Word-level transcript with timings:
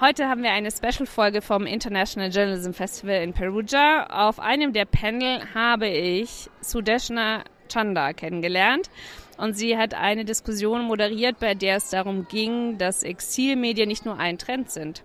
Heute 0.00 0.28
haben 0.28 0.44
wir 0.44 0.52
eine 0.52 0.70
Special-Folge 0.70 1.42
vom 1.42 1.66
International 1.66 2.30
Journalism 2.30 2.70
Festival 2.70 3.20
in 3.20 3.32
Perugia. 3.32 4.06
Auf 4.06 4.38
einem 4.38 4.72
der 4.72 4.84
Panel 4.84 5.40
habe 5.54 5.88
ich 5.88 6.48
Sudeshna 6.60 7.42
Chanda 7.68 8.12
kennengelernt. 8.12 8.90
Und 9.38 9.54
sie 9.54 9.76
hat 9.76 9.94
eine 9.94 10.24
Diskussion 10.24 10.82
moderiert, 10.82 11.40
bei 11.40 11.54
der 11.54 11.78
es 11.78 11.90
darum 11.90 12.28
ging, 12.28 12.78
dass 12.78 13.02
Exilmedien 13.02 13.88
nicht 13.88 14.04
nur 14.04 14.20
ein 14.20 14.38
Trend 14.38 14.70
sind. 14.70 15.02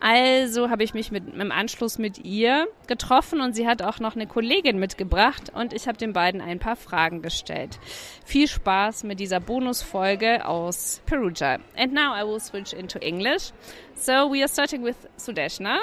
Also 0.00 0.70
habe 0.70 0.82
ich 0.82 0.94
mich 0.94 1.10
mit, 1.10 1.34
im 1.34 1.52
Anschluss 1.52 1.98
mit 1.98 2.24
ihr 2.24 2.66
getroffen 2.86 3.42
und 3.42 3.54
sie 3.54 3.68
hat 3.68 3.82
auch 3.82 4.00
noch 4.00 4.16
eine 4.16 4.26
Kollegin 4.26 4.78
mitgebracht 4.78 5.52
und 5.54 5.74
ich 5.74 5.86
habe 5.86 5.98
den 5.98 6.14
beiden 6.14 6.40
ein 6.40 6.58
paar 6.58 6.76
Fragen 6.76 7.20
gestellt. 7.20 7.78
Viel 8.24 8.48
Spaß 8.48 9.04
mit 9.04 9.20
dieser 9.20 9.40
Bonusfolge 9.40 10.46
aus 10.46 11.02
Perugia. 11.04 11.58
And 11.76 11.92
now 11.92 12.14
I 12.18 12.24
will 12.24 12.40
switch 12.40 12.72
into 12.72 12.98
English. 12.98 13.52
So 13.94 14.32
we 14.32 14.40
are 14.40 14.48
starting 14.48 14.82
with 14.82 14.96
Sudeshna. 15.18 15.80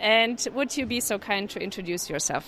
And 0.00 0.38
would 0.54 0.76
you 0.76 0.86
be 0.86 1.00
so 1.00 1.18
kind 1.18 1.50
to 1.50 1.58
introduce 1.58 2.10
yourself? 2.10 2.44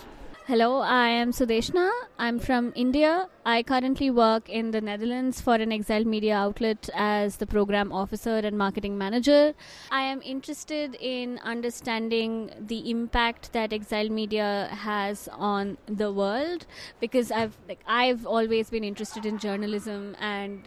Hello, 0.48 0.80
I 0.80 1.08
am 1.10 1.30
Sudeshna. 1.30 1.90
I'm 2.18 2.38
from 2.38 2.72
India. 2.74 3.28
I 3.44 3.62
currently 3.62 4.10
work 4.10 4.48
in 4.48 4.70
the 4.70 4.80
Netherlands 4.80 5.42
for 5.42 5.56
an 5.56 5.70
exiled 5.72 6.06
media 6.06 6.36
outlet 6.36 6.88
as 6.94 7.36
the 7.36 7.46
program 7.46 7.92
officer 7.92 8.38
and 8.38 8.56
marketing 8.56 8.96
manager. 8.96 9.52
I 9.90 10.04
am 10.04 10.22
interested 10.22 10.96
in 10.98 11.38
understanding 11.44 12.50
the 12.58 12.88
impact 12.88 13.52
that 13.52 13.74
exiled 13.74 14.10
media 14.10 14.70
has 14.72 15.28
on 15.34 15.76
the 15.84 16.10
world 16.10 16.64
because 16.98 17.30
I've 17.30 17.58
like 17.68 17.80
I've 17.86 18.24
always 18.24 18.70
been 18.70 18.84
interested 18.84 19.26
in 19.26 19.36
journalism 19.36 20.16
and 20.18 20.66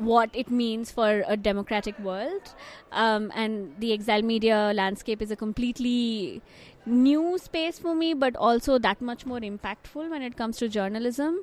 what 0.00 0.30
it 0.32 0.50
means 0.50 0.90
for 0.90 1.24
a 1.26 1.36
democratic 1.36 1.98
world. 1.98 2.54
Um, 2.92 3.30
and 3.34 3.74
the 3.78 3.92
exile 3.92 4.22
media 4.22 4.72
landscape 4.74 5.22
is 5.22 5.30
a 5.30 5.36
completely 5.36 6.42
new 6.86 7.38
space 7.38 7.78
for 7.78 7.94
me, 7.94 8.14
but 8.14 8.36
also 8.36 8.78
that 8.78 9.00
much 9.00 9.26
more 9.26 9.40
impactful 9.40 10.10
when 10.10 10.22
it 10.22 10.36
comes 10.36 10.56
to 10.58 10.68
journalism. 10.68 11.40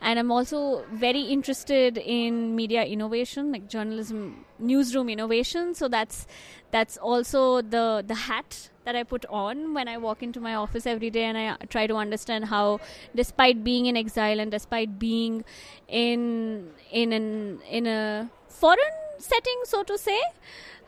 And 0.00 0.18
I'm 0.18 0.32
also 0.32 0.84
very 0.92 1.22
interested 1.22 1.98
in 1.98 2.56
media 2.56 2.84
innovation, 2.84 3.52
like 3.52 3.68
journalism, 3.68 4.44
newsroom 4.58 5.08
innovation. 5.08 5.74
So 5.74 5.88
that's 5.88 6.26
that's 6.70 6.96
also 6.96 7.62
the 7.62 8.04
the 8.06 8.14
hat 8.14 8.70
that 8.84 8.96
I 8.96 9.02
put 9.02 9.26
on 9.26 9.74
when 9.74 9.88
I 9.88 9.98
walk 9.98 10.22
into 10.22 10.40
my 10.40 10.54
office 10.54 10.86
every 10.86 11.10
day, 11.10 11.24
and 11.24 11.36
I 11.36 11.56
try 11.66 11.86
to 11.86 11.96
understand 11.96 12.46
how, 12.46 12.80
despite 13.14 13.62
being 13.62 13.86
in 13.86 13.96
exile 13.96 14.40
and 14.40 14.50
despite 14.50 14.98
being 14.98 15.44
in 15.86 16.70
in 16.90 17.12
an 17.12 17.60
in 17.68 17.86
a 17.86 18.30
foreign 18.48 18.99
setting, 19.20 19.60
so 19.64 19.82
to 19.84 19.96
say 19.98 20.20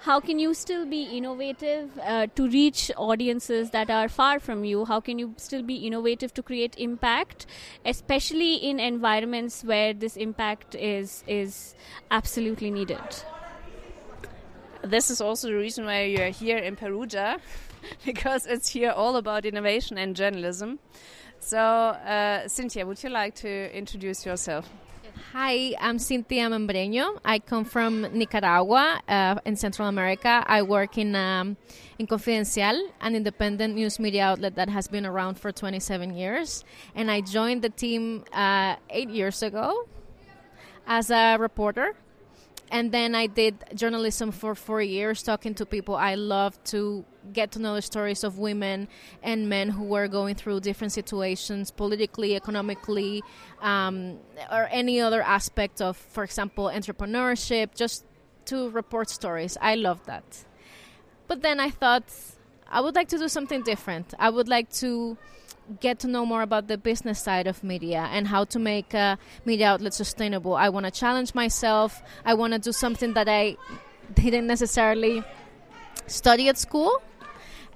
how 0.03 0.19
can 0.19 0.41
you 0.41 0.53
still 0.53 0.85
be 0.85 1.05
innovative 1.17 1.97
uh, 2.03 2.27
to 2.35 2.49
reach 2.49 2.91
audiences 2.97 3.71
that 3.71 3.89
are 3.89 4.09
far 4.09 4.41
from 4.41 4.65
you? 4.65 4.85
How 4.85 4.99
can 5.01 5.21
you 5.21 5.35
still 5.37 5.63
be 5.63 5.77
innovative 5.87 6.35
to 6.35 6.43
create 6.43 6.75
impact 6.77 7.47
especially 7.87 8.57
in 8.57 8.81
environments 8.81 9.63
where 9.63 9.95
this 9.95 10.17
impact 10.17 10.75
is 10.75 11.23
is 11.29 11.77
absolutely 12.11 12.73
needed? 12.73 13.25
This 14.83 15.09
is 15.09 15.21
also 15.21 15.47
the 15.47 15.55
reason 15.55 15.85
why 15.85 16.03
you're 16.03 16.35
here 16.43 16.59
in 16.59 16.75
Perugia 16.75 17.39
because 18.05 18.45
it's 18.47 18.71
here 18.71 18.91
all 18.91 19.15
about 19.15 19.45
innovation 19.45 19.99
and 19.99 20.17
journalism. 20.17 20.81
So 21.39 21.59
uh, 21.59 22.49
Cinthia 22.49 22.85
would 22.89 23.01
you 23.05 23.11
like 23.11 23.37
to 23.37 23.77
introduce 23.77 24.27
yourself 24.27 24.69
Hi, 25.33 25.73
I'm 25.81 25.97
Cinthia 25.97 26.51
Membreño. 26.51 27.19
I 27.25 27.39
come 27.39 27.65
from 27.65 28.03
Nicaragua 28.13 29.01
uh, 29.09 29.37
in 29.47 29.57
Central 29.57 29.89
America. 29.89 30.45
I 30.47 30.61
work 30.61 30.99
in 30.99 31.17
um, 31.17 31.57
in 31.99 32.07
Confidencial, 32.07 32.79
an 33.01 33.17
independent 33.17 33.75
news 33.75 33.99
media 33.99 34.25
outlet 34.25 34.57
that 34.57 34.69
has 34.69 34.89
been 34.89 35.07
around 35.07 35.41
for 35.41 35.51
27 35.51 36.13
years. 36.13 36.65
And 36.95 37.11
I 37.11 37.23
joined 37.23 37.63
the 37.63 37.71
team 37.71 38.25
uh, 38.35 38.77
eight 38.91 39.09
years 39.09 39.43
ago 39.43 39.89
as 40.87 41.11
a 41.11 41.39
reporter 41.39 41.95
and 42.73 42.91
then 42.91 43.15
I 43.15 43.27
did 43.27 43.63
journalism 43.75 44.33
for 44.33 44.55
four 44.55 44.81
years, 44.81 45.23
talking 45.23 45.55
to 45.57 45.67
people. 45.67 45.95
I 45.95 46.15
love 46.15 46.59
to 46.65 47.05
get 47.31 47.53
to 47.53 47.59
know 47.59 47.75
the 47.75 47.83
stories 47.83 48.25
of 48.25 48.39
women 48.39 48.89
and 49.23 49.47
men 49.47 49.69
who 49.69 49.85
were 49.85 50.09
going 50.09 50.37
through 50.37 50.61
different 50.61 50.93
situations, 50.93 51.71
politically, 51.71 52.35
economically, 52.35 53.23
um, 53.61 54.19
or 54.51 54.69
any 54.73 55.03
other 55.03 55.21
aspect 55.21 55.83
of, 55.83 55.99
for 55.99 56.25
example, 56.25 56.71
entrepreneurship, 56.75 57.75
just 57.75 58.07
to 58.47 58.71
report 58.71 59.11
stories. 59.11 59.59
I 59.61 59.75
love 59.75 60.07
that. 60.07 60.45
But 61.29 61.43
then 61.43 61.61
I 61.61 61.69
thought 61.69 62.11
I 62.73 62.81
would 62.81 62.95
like 62.95 63.09
to 63.09 63.19
do 63.19 63.29
something 63.29 63.63
different. 63.63 64.15
I 64.19 64.31
would 64.31 64.49
like 64.49 64.73
to 64.81 65.19
get 65.81 65.99
to 66.01 66.09
know 66.09 66.25
more 66.25 66.41
about 66.41 66.69
the 66.69 66.79
business 66.79 67.21
side 67.21 67.47
of 67.47 67.63
media 67.63 68.09
and 68.11 68.27
how 68.27 68.45
to 68.45 68.59
make 68.59 68.95
a 68.95 69.19
media 69.45 69.69
outlets 69.69 69.99
sustainable. 69.99 70.55
I 70.55 70.71
want 70.71 70.87
to 70.87 70.91
challenge 70.91 71.35
myself. 71.35 72.03
I 72.25 72.33
want 72.33 72.55
to 72.55 72.59
do 72.59 72.73
something 72.73 73.13
that 73.13 73.29
I 73.29 73.59
didn't 74.15 74.47
necessarily 74.47 75.23
study 76.07 76.49
at 76.49 76.57
school. 76.57 77.03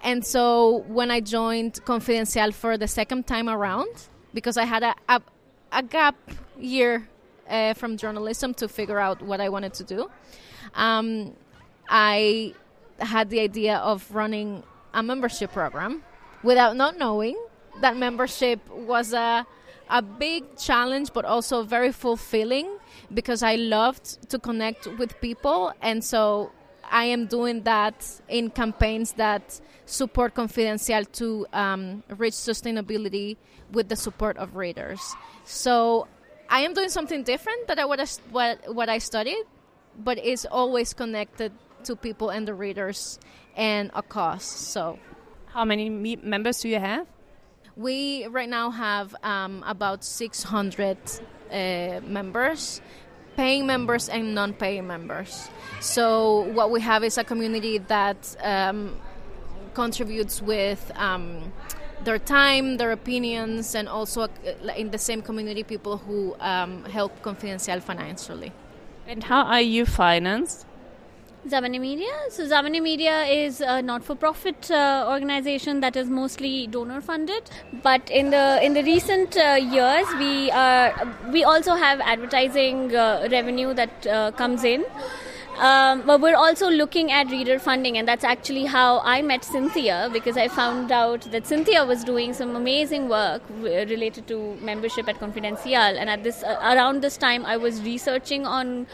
And 0.02 0.24
so 0.24 0.84
when 0.88 1.10
I 1.10 1.20
joined 1.20 1.84
Confidencial 1.84 2.54
for 2.54 2.78
the 2.78 2.88
second 2.88 3.26
time 3.26 3.50
around, 3.50 4.08
because 4.32 4.56
I 4.56 4.64
had 4.64 4.82
a, 4.82 4.94
a, 5.10 5.20
a 5.72 5.82
gap 5.82 6.16
year 6.58 7.06
uh, 7.48 7.74
from 7.74 7.98
journalism 7.98 8.54
to 8.54 8.68
figure 8.68 8.98
out 8.98 9.20
what 9.20 9.42
I 9.42 9.50
wanted 9.50 9.74
to 9.74 9.84
do, 9.84 10.10
um, 10.74 11.34
I 11.88 12.54
had 12.98 13.28
the 13.28 13.40
idea 13.40 13.76
of 13.76 14.10
running 14.14 14.62
a 14.96 15.02
membership 15.02 15.52
program 15.52 16.02
without 16.42 16.74
not 16.74 16.98
knowing 16.98 17.36
that 17.80 17.96
membership 17.96 18.58
was 18.70 19.12
a 19.12 19.46
a 19.88 20.02
big 20.02 20.42
challenge 20.56 21.12
but 21.12 21.24
also 21.24 21.62
very 21.62 21.92
fulfilling 21.92 22.66
because 23.14 23.42
I 23.44 23.54
loved 23.54 24.28
to 24.30 24.38
connect 24.38 24.88
with 24.98 25.20
people 25.20 25.72
and 25.80 26.02
so 26.02 26.50
I 26.90 27.04
am 27.04 27.26
doing 27.26 27.62
that 27.62 28.04
in 28.28 28.50
campaigns 28.50 29.12
that 29.12 29.60
support 29.84 30.34
Confidencial 30.34 31.10
to 31.12 31.46
um, 31.52 32.02
reach 32.08 32.34
sustainability 32.34 33.36
with 33.72 33.88
the 33.88 33.96
support 33.96 34.36
of 34.36 34.56
readers. 34.56 35.00
So 35.44 36.06
I 36.48 36.60
am 36.60 36.74
doing 36.74 36.88
something 36.88 37.24
different 37.24 37.66
than 37.66 37.88
what 37.88 38.00
I, 38.00 38.06
what, 38.30 38.74
what 38.74 38.88
I 38.88 38.98
studied, 38.98 39.44
but 39.98 40.18
it's 40.18 40.44
always 40.46 40.94
connected 40.94 41.52
to 41.84 41.96
people 41.96 42.30
and 42.30 42.46
the 42.46 42.54
readers 42.54 43.18
and 43.56 43.90
a 43.94 44.02
cause. 44.02 44.44
So, 44.44 44.98
how 45.46 45.64
many 45.64 45.88
members 46.16 46.60
do 46.60 46.68
you 46.68 46.78
have? 46.78 47.06
We 47.76 48.26
right 48.26 48.48
now 48.48 48.70
have 48.70 49.14
um, 49.22 49.64
about 49.66 50.04
600 50.04 50.96
uh, 51.50 52.00
members, 52.04 52.80
paying 53.36 53.66
members 53.66 54.08
and 54.08 54.34
non 54.34 54.52
paying 54.54 54.86
members. 54.86 55.48
So, 55.80 56.40
what 56.52 56.70
we 56.70 56.80
have 56.80 57.04
is 57.04 57.18
a 57.18 57.24
community 57.24 57.78
that 57.78 58.36
um, 58.42 58.96
contributes 59.74 60.40
with 60.42 60.90
um, 60.96 61.52
their 62.04 62.18
time, 62.18 62.76
their 62.76 62.92
opinions, 62.92 63.74
and 63.74 63.88
also 63.88 64.22
uh, 64.22 64.28
in 64.76 64.90
the 64.90 64.98
same 64.98 65.22
community, 65.22 65.62
people 65.62 65.98
who 65.98 66.34
um, 66.40 66.84
help 66.84 67.22
Confidencial 67.22 67.82
financially. 67.82 68.52
And 69.06 69.22
how 69.22 69.44
are 69.44 69.60
you 69.60 69.86
financed? 69.86 70.65
Zamaneh 71.50 71.80
Media. 71.80 72.12
So 72.30 72.44
Zamaneh 72.46 72.82
Media 72.82 73.24
is 73.24 73.60
a 73.60 73.82
not-for-profit 73.82 74.70
uh, 74.70 75.06
organization 75.08 75.80
that 75.80 75.96
is 75.96 76.08
mostly 76.08 76.66
donor-funded. 76.66 77.50
But 77.82 78.10
in 78.10 78.30
the 78.30 78.58
in 78.62 78.74
the 78.74 78.82
recent 78.82 79.36
uh, 79.36 79.54
years, 79.54 80.06
we 80.18 80.50
are 80.50 80.92
we 81.32 81.44
also 81.44 81.74
have 81.74 82.00
advertising 82.00 82.94
uh, 82.94 83.28
revenue 83.30 83.74
that 83.74 84.06
uh, 84.06 84.32
comes 84.32 84.64
in. 84.64 84.84
Um, 85.58 86.02
but 86.02 86.20
we're 86.20 86.36
also 86.36 86.68
looking 86.68 87.10
at 87.10 87.30
reader 87.30 87.58
funding, 87.58 87.96
and 87.96 88.06
that's 88.06 88.24
actually 88.24 88.66
how 88.66 89.00
I 89.00 89.22
met 89.22 89.40
Cinthia 89.40 90.12
because 90.12 90.36
I 90.36 90.48
found 90.48 90.92
out 90.92 91.22
that 91.30 91.44
Cinthia 91.44 91.86
was 91.86 92.04
doing 92.04 92.34
some 92.34 92.56
amazing 92.56 93.08
work 93.08 93.40
related 93.62 94.26
to 94.28 94.56
membership 94.60 95.08
at 95.08 95.18
Confidencial. 95.18 95.96
And 95.96 96.10
at 96.10 96.22
this 96.22 96.42
uh, 96.42 96.58
around 96.62 97.00
this 97.00 97.16
time, 97.16 97.46
I 97.46 97.56
was 97.56 97.80
researching 97.82 98.44
on 98.44 98.86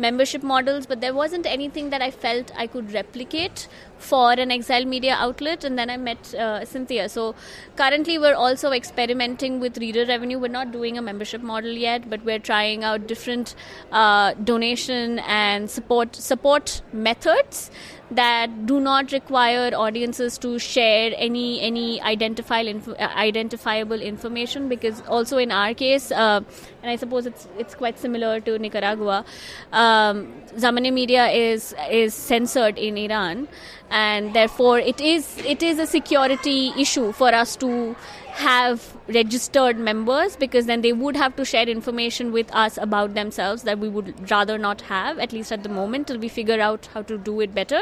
membership 0.00 0.42
models, 0.42 0.86
but 0.86 1.00
there 1.00 1.14
wasn't 1.14 1.46
anything 1.46 1.90
that 1.90 2.02
I 2.02 2.10
felt 2.10 2.50
I 2.56 2.66
could 2.66 2.92
replicate 2.92 3.68
for 3.98 4.32
an 4.32 4.50
exile 4.50 4.84
media 4.84 5.14
outlet. 5.14 5.64
And 5.64 5.78
then 5.78 5.90
I 5.90 5.96
met 5.96 6.34
uh, 6.34 6.60
Cinthia. 6.72 7.08
So 7.10 7.34
currently, 7.76 8.18
we're 8.18 8.34
also 8.34 8.72
experimenting 8.72 9.60
with 9.60 9.78
reader 9.78 10.06
revenue. 10.06 10.38
We're 10.38 10.48
not 10.48 10.72
doing 10.72 10.98
a 10.98 11.02
membership 11.02 11.42
model 11.42 11.70
yet, 11.70 12.08
but 12.08 12.24
we're 12.24 12.38
trying 12.38 12.82
out 12.82 13.06
different 13.06 13.54
uh, 13.92 14.34
donation 14.34 15.18
and 15.20 15.70
support 15.70 16.16
support 16.16 16.82
methods 16.92 17.70
that 18.10 18.66
do 18.66 18.80
not 18.80 19.12
require 19.12 19.72
audiences 19.74 20.36
to 20.38 20.58
share 20.58 21.12
any 21.16 21.60
any 21.60 22.00
identifiable 22.02 22.94
uh, 22.98 23.08
identifiable 23.16 24.00
information 24.00 24.68
because 24.68 25.02
also 25.06 25.38
in 25.38 25.52
our 25.52 25.74
case 25.74 26.10
uh, 26.10 26.40
and 26.82 26.90
I 26.90 26.96
suppose 26.96 27.26
it's 27.26 27.46
it's 27.58 27.74
quite 27.74 27.98
similar 27.98 28.40
to 28.40 28.58
Nicaragua. 28.58 29.24
Um, 29.72 30.32
Zamaneh 30.56 30.92
Media 30.92 31.28
is 31.28 31.74
is 31.90 32.14
censored 32.14 32.78
in 32.78 32.96
Iran, 32.96 33.48
and 33.90 34.34
therefore 34.34 34.78
it 34.78 35.00
is 35.00 35.38
it 35.44 35.62
is 35.62 35.78
a 35.78 35.86
security 35.86 36.72
issue 36.76 37.12
for 37.12 37.34
us 37.34 37.56
to 37.56 37.94
have 38.32 38.96
registered 39.14 39.78
members 39.78 40.36
because 40.36 40.66
then 40.66 40.82
they 40.82 40.92
would 40.92 41.16
have 41.16 41.34
to 41.36 41.44
share 41.44 41.68
information 41.68 42.32
with 42.32 42.54
us 42.54 42.78
about 42.78 43.14
themselves 43.14 43.62
that 43.64 43.78
we 43.78 43.88
would 43.88 44.30
rather 44.30 44.58
not 44.58 44.80
have 44.82 45.18
at 45.18 45.32
least 45.32 45.52
at 45.52 45.62
the 45.62 45.68
moment 45.68 46.06
till 46.06 46.18
we 46.18 46.28
figure 46.28 46.60
out 46.60 46.88
how 46.94 47.02
to 47.02 47.18
do 47.18 47.40
it 47.40 47.54
better. 47.54 47.80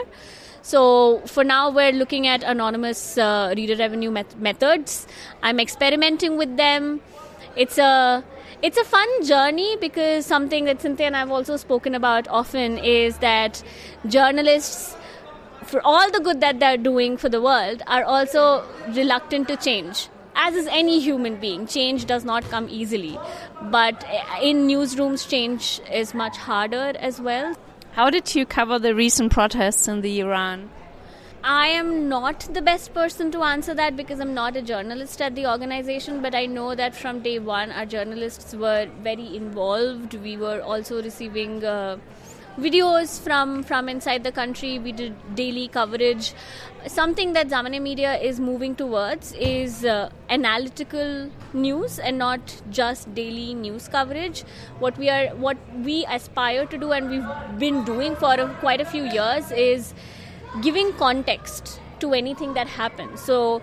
So 0.62 1.20
for 1.26 1.44
now, 1.44 1.70
we're 1.70 1.92
looking 1.92 2.26
at 2.26 2.42
anonymous 2.42 3.16
uh, 3.16 3.54
reader 3.56 3.76
revenue 3.76 4.10
met- 4.10 4.38
methods. 4.38 5.06
I'm 5.42 5.60
experimenting 5.60 6.36
with 6.36 6.56
them. 6.56 7.00
It's 7.56 7.78
a 7.78 8.24
it's 8.60 8.76
a 8.76 8.84
fun 8.84 9.08
journey 9.24 9.76
because 9.80 10.26
something 10.26 10.64
that 10.64 10.80
Cinthia 10.80 11.06
and 11.06 11.16
I've 11.16 11.30
also 11.30 11.56
spoken 11.56 11.94
about 11.94 12.26
often 12.28 12.78
is 12.78 13.18
that 13.18 13.62
journalists, 14.06 14.96
for 15.62 15.80
all 15.84 16.10
the 16.10 16.20
good 16.20 16.40
that 16.40 16.58
they're 16.58 16.76
doing 16.76 17.16
for 17.16 17.28
the 17.28 17.40
world, 17.40 17.82
are 17.86 18.02
also 18.02 18.64
reluctant 18.88 19.46
to 19.48 19.56
change. 19.56 20.08
As 20.40 20.54
is 20.54 20.68
any 20.68 21.00
human 21.00 21.34
being, 21.36 21.66
change 21.66 22.06
does 22.06 22.24
not 22.24 22.44
come 22.48 22.68
easily. 22.70 23.18
But 23.60 24.04
in 24.40 24.68
newsrooms, 24.68 25.28
change 25.28 25.80
is 25.92 26.14
much 26.14 26.36
harder 26.36 26.92
as 26.98 27.20
well. 27.20 27.56
How 27.92 28.08
did 28.08 28.36
you 28.36 28.46
cover 28.46 28.78
the 28.78 28.94
recent 28.94 29.32
protests 29.32 29.88
in 29.88 30.00
the 30.00 30.20
Iran? 30.20 30.70
I 31.42 31.66
am 31.68 32.08
not 32.08 32.48
the 32.52 32.62
best 32.62 32.94
person 32.94 33.32
to 33.32 33.42
answer 33.42 33.74
that 33.74 33.96
because 33.96 34.20
I'm 34.20 34.34
not 34.34 34.56
a 34.56 34.62
journalist 34.62 35.20
at 35.20 35.34
the 35.34 35.46
organization, 35.46 36.22
but 36.22 36.34
I 36.36 36.46
know 36.46 36.74
that 36.76 36.94
from 36.94 37.20
day 37.20 37.40
one, 37.40 37.72
our 37.72 37.86
journalists 37.86 38.54
were 38.54 38.88
very 39.02 39.36
involved. 39.36 40.14
We 40.14 40.36
were 40.36 40.60
also 40.60 41.02
receiving 41.02 41.64
uh, 41.64 41.98
videos 42.58 43.20
from, 43.20 43.62
from 43.62 43.88
inside 43.88 44.24
the 44.24 44.32
country. 44.32 44.78
We 44.78 44.92
did 44.92 45.14
daily 45.34 45.68
coverage. 45.68 46.34
Something 46.86 47.32
that 47.34 47.48
Zamaneh 47.48 47.80
Media 47.80 48.16
is 48.16 48.40
moving 48.40 48.74
towards 48.74 49.32
is 49.32 49.84
uh, 49.84 50.10
analytical 50.28 51.30
news 51.52 51.98
and 51.98 52.18
not 52.18 52.40
just 52.70 53.14
daily 53.14 53.54
news 53.54 53.88
coverage. 53.88 54.42
What 54.78 54.98
we 54.98 55.08
are, 55.08 55.28
what 55.36 55.56
we 55.84 56.04
aspire 56.06 56.66
to 56.66 56.78
do, 56.78 56.92
and 56.92 57.10
we've 57.10 57.58
been 57.58 57.84
doing 57.84 58.16
for 58.16 58.34
a, 58.34 58.48
quite 58.60 58.80
a 58.80 58.84
few 58.84 59.04
years, 59.04 59.50
is 59.52 59.94
giving 60.62 60.92
context 60.94 61.80
to 62.00 62.12
anything 62.12 62.54
that 62.54 62.68
happens 62.68 63.20
so 63.20 63.60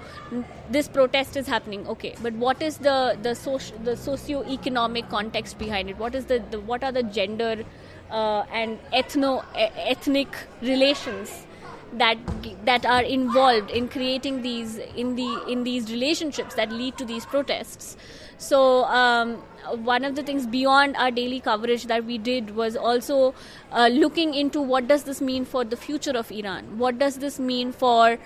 this 0.69 0.89
protest 0.89 1.37
is 1.37 1.47
happening 1.47 1.87
okay 1.87 2.13
but 2.21 2.33
what 2.33 2.61
is 2.61 2.77
the 2.79 3.17
the 3.21 3.33
social 3.33 3.77
the 3.79 3.95
socio-economic 3.95 5.07
context 5.09 5.57
behind 5.57 5.89
it 5.89 5.97
what 5.97 6.13
is 6.13 6.25
the, 6.25 6.43
the 6.51 6.59
what 6.59 6.83
are 6.83 6.91
the 6.91 7.03
gender 7.03 7.63
uh, 8.11 8.43
and 8.51 8.79
ethno 8.91 9.43
ethnic 9.55 10.37
relations 10.61 11.45
that 11.93 12.17
that 12.65 12.85
are 12.85 13.03
involved 13.03 13.69
in 13.71 13.87
creating 13.87 14.41
these 14.41 14.77
in 15.03 15.15
the 15.15 15.43
in 15.47 15.63
these 15.63 15.91
relationships 15.91 16.55
that 16.55 16.71
lead 16.71 16.97
to 16.97 17.05
these 17.05 17.25
protests 17.25 17.95
so 18.37 18.83
um, 18.85 19.41
one 19.83 20.03
of 20.03 20.15
the 20.15 20.23
things 20.23 20.45
beyond 20.45 20.95
our 20.97 21.11
daily 21.11 21.39
coverage 21.39 21.85
that 21.85 22.05
we 22.05 22.17
did 22.17 22.55
was 22.55 22.75
also 22.75 23.33
uh, 23.71 23.87
looking 23.91 24.33
into 24.33 24.61
what 24.61 24.87
does 24.87 25.03
this 25.03 25.21
mean 25.21 25.45
for 25.45 25.63
the 25.63 25.77
future 25.77 26.11
of 26.11 26.31
Iran? 26.31 26.77
What 26.77 26.99
does 26.99 27.17
this 27.17 27.39
mean 27.39 27.71
for 27.71 28.17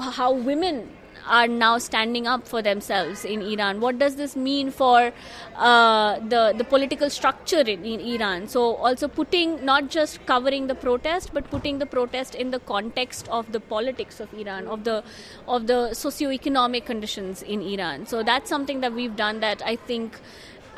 how 0.00 0.32
women 0.32 0.88
are 1.26 1.46
now 1.46 1.78
standing 1.78 2.26
up 2.26 2.46
for 2.46 2.62
themselves 2.62 3.24
in 3.24 3.42
Iran. 3.42 3.80
What 3.80 3.98
does 3.98 4.16
this 4.16 4.36
mean 4.36 4.70
for 4.70 5.12
uh, 5.56 6.18
the 6.20 6.54
the 6.56 6.64
political 6.64 7.10
structure 7.10 7.60
in, 7.60 7.84
in, 7.84 8.00
Iran? 8.00 8.48
So 8.48 8.74
also 8.76 9.08
putting 9.08 9.64
not 9.64 9.90
just 9.90 10.24
covering 10.26 10.66
the 10.66 10.74
protest, 10.74 11.32
but 11.32 11.50
putting 11.50 11.78
the 11.78 11.86
protest 11.86 12.34
in 12.34 12.50
the 12.50 12.60
context 12.60 13.28
of 13.28 13.52
the 13.52 13.60
politics 13.60 14.20
of 14.20 14.32
Iran, 14.34 14.66
of 14.66 14.84
the 14.84 15.02
of 15.46 15.66
the 15.66 15.94
socio-economic 15.94 16.86
conditions 16.86 17.42
in 17.42 17.62
Iran. 17.62 18.06
So 18.06 18.22
that's 18.22 18.48
something 18.48 18.80
that 18.80 18.92
we've 18.92 19.16
done 19.16 19.40
that 19.40 19.62
I 19.64 19.76
think 19.76 20.18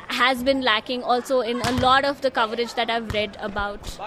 has 0.07 0.43
been 0.43 0.61
lacking 0.61 1.03
also 1.03 1.41
in 1.41 1.61
a 1.61 1.71
lot 1.81 2.05
of 2.05 2.21
the 2.21 2.29
coverage 2.29 2.73
that 2.75 2.89
I've 2.89 3.13
read 3.13 3.37
about. 3.39 3.97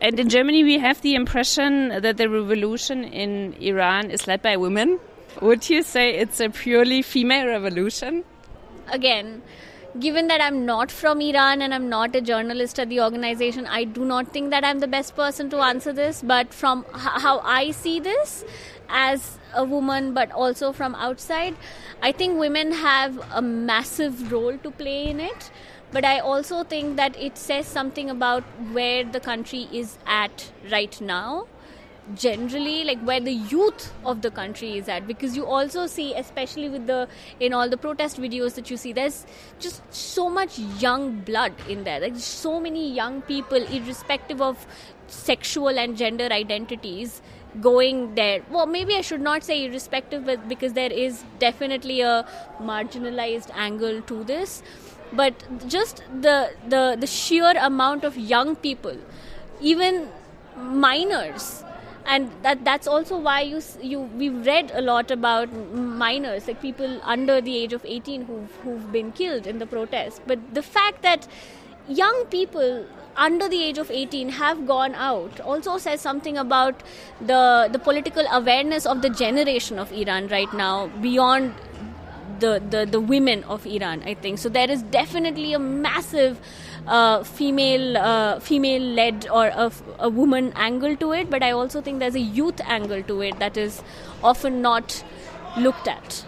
And 0.00 0.18
in 0.18 0.28
Germany, 0.28 0.64
we 0.64 0.78
have 0.78 1.02
the 1.02 1.14
impression 1.14 1.88
that 1.88 2.16
the 2.16 2.28
revolution 2.28 3.04
in 3.04 3.54
Iran 3.60 4.10
is 4.10 4.26
led 4.26 4.40
by 4.40 4.56
women. 4.56 4.98
Would 5.42 5.68
you 5.68 5.82
say 5.82 6.14
it's 6.14 6.40
a 6.40 6.48
purely 6.48 7.02
female 7.02 7.46
revolution? 7.46 8.24
Again, 8.88 9.42
given 9.98 10.28
that 10.28 10.40
I'm 10.40 10.64
not 10.64 10.90
from 10.90 11.20
Iran 11.20 11.60
and 11.62 11.74
I'm 11.74 11.88
not 11.88 12.16
a 12.16 12.20
journalist 12.20 12.80
at 12.80 12.88
the 12.88 13.00
organization, 13.00 13.66
I 13.66 13.84
do 13.84 14.04
not 14.04 14.32
think 14.32 14.50
that 14.50 14.64
I'm 14.64 14.78
the 14.78 14.88
best 14.88 15.14
person 15.14 15.50
to 15.50 15.58
answer 15.58 15.92
this. 15.92 16.22
But 16.22 16.54
from 16.54 16.86
how 16.92 17.40
I 17.40 17.70
see 17.70 18.00
this 18.00 18.44
as 18.90 19.38
a 19.54 19.64
woman, 19.64 20.12
but 20.14 20.30
also 20.32 20.72
from 20.72 20.94
outside, 20.94 21.56
I 22.02 22.12
think 22.12 22.38
women 22.38 22.72
have 22.72 23.20
a 23.32 23.42
massive 23.42 24.30
role 24.32 24.56
to 24.58 24.70
play 24.70 25.08
in 25.08 25.20
it 25.20 25.50
but 25.92 26.04
I 26.04 26.20
also 26.20 26.62
think 26.62 26.96
that 26.96 27.18
it 27.18 27.36
says 27.36 27.66
something 27.66 28.10
about 28.10 28.44
where 28.72 29.02
the 29.04 29.18
country 29.18 29.68
is 29.72 29.98
at 30.06 30.52
right 30.70 31.00
now 31.00 31.46
generally 32.14 32.84
like 32.84 33.00
where 33.00 33.20
the 33.20 33.32
youth 33.32 33.92
of 34.04 34.22
the 34.22 34.30
country 34.30 34.76
is 34.78 34.88
at 34.88 35.06
because 35.06 35.36
you 35.36 35.44
also 35.46 35.86
see 35.86 36.12
especially 36.14 36.68
with 36.68 36.86
the 36.86 37.08
in 37.38 37.52
all 37.52 37.68
the 37.68 37.76
protest 37.76 38.20
videos 38.20 38.54
that 38.54 38.70
you 38.70 38.76
see 38.76 38.92
there's 38.92 39.26
just 39.58 39.82
so 39.92 40.28
much 40.28 40.58
young 40.58 41.20
blood 41.20 41.52
in 41.68 41.84
there. 41.84 42.00
Like 42.00 42.16
so 42.16 42.58
many 42.58 42.92
young 42.92 43.22
people 43.22 43.58
irrespective 43.58 44.40
of 44.40 44.66
sexual 45.06 45.78
and 45.78 45.96
gender 45.96 46.28
identities 46.30 47.22
going 47.60 48.14
there. 48.14 48.42
Well 48.50 48.66
maybe 48.66 48.94
i 48.94 49.00
should 49.00 49.20
not 49.20 49.42
say 49.44 49.64
irrespective 49.64 50.26
but 50.26 50.48
because 50.48 50.74
there 50.74 50.92
is 50.92 51.24
definitely 51.38 52.00
a 52.00 52.26
marginalized 52.60 53.50
angle 53.54 54.02
to 54.02 54.24
this. 54.24 54.62
But 55.12 55.68
just 55.68 56.04
the 56.20 56.52
the 56.68 56.96
the 56.98 57.06
sheer 57.06 57.52
amount 57.58 58.04
of 58.04 58.16
young 58.16 58.54
people 58.56 58.96
even 59.60 60.08
minors 60.56 61.64
and 62.06 62.30
that 62.42 62.64
that's 62.64 62.86
also 62.86 63.18
why 63.18 63.40
you 63.40 63.60
you 63.80 64.00
we've 64.20 64.46
read 64.46 64.70
a 64.74 64.80
lot 64.80 65.10
about 65.10 65.52
minors 65.52 66.46
like 66.48 66.60
people 66.62 67.00
under 67.02 67.40
the 67.40 67.56
age 67.56 67.72
of 67.72 67.84
18 67.84 68.24
who've 68.24 68.54
who've 68.62 68.90
been 68.92 69.12
killed 69.12 69.46
in 69.46 69.58
the 69.58 69.66
protest. 69.66 70.22
But 70.26 70.54
the 70.54 70.62
fact 70.62 71.02
that 71.02 71.28
young 71.90 72.24
people 72.30 72.84
under 73.16 73.48
the 73.48 73.62
age 73.62 73.78
of 73.78 73.90
18 73.90 74.28
have 74.30 74.66
gone 74.66 74.94
out 74.94 75.40
also 75.40 75.76
says 75.78 76.00
something 76.00 76.38
about 76.38 76.82
the 77.20 77.68
the 77.72 77.78
political 77.78 78.24
awareness 78.32 78.86
of 78.86 79.02
the 79.02 79.10
generation 79.10 79.78
of 79.78 79.92
Iran 79.92 80.28
right 80.28 80.54
now 80.54 80.86
beyond 81.02 81.52
the, 82.40 82.62
the, 82.70 82.86
the 82.86 83.00
women 83.00 83.44
of 83.44 83.66
Iran, 83.66 84.02
I 84.04 84.14
think. 84.14 84.38
So 84.38 84.48
there 84.48 84.70
is 84.70 84.82
definitely 84.82 85.52
a 85.52 85.58
massive 85.58 86.40
uh, 86.86 87.22
female 87.22 87.98
uh, 87.98 88.40
female 88.40 88.80
led 88.80 89.28
or 89.28 89.48
a, 89.48 89.70
a 89.98 90.08
woman 90.08 90.52
angle 90.56 90.96
to 90.96 91.12
it, 91.12 91.30
but 91.30 91.42
I 91.42 91.50
also 91.50 91.82
think 91.82 91.98
there's 91.98 92.14
a 92.14 92.20
youth 92.20 92.60
angle 92.64 93.02
to 93.02 93.20
it 93.20 93.38
that 93.38 93.56
is 93.56 93.82
often 94.24 94.62
not 94.62 95.04
looked 95.58 95.86
at. 95.86 96.24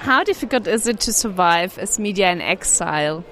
How 0.00 0.24
difficult 0.24 0.66
is 0.66 0.86
it 0.86 1.00
to 1.00 1.12
survive 1.12 1.78
as 1.78 1.98
media 1.98 2.30
in 2.30 2.40
exile? 2.40 3.24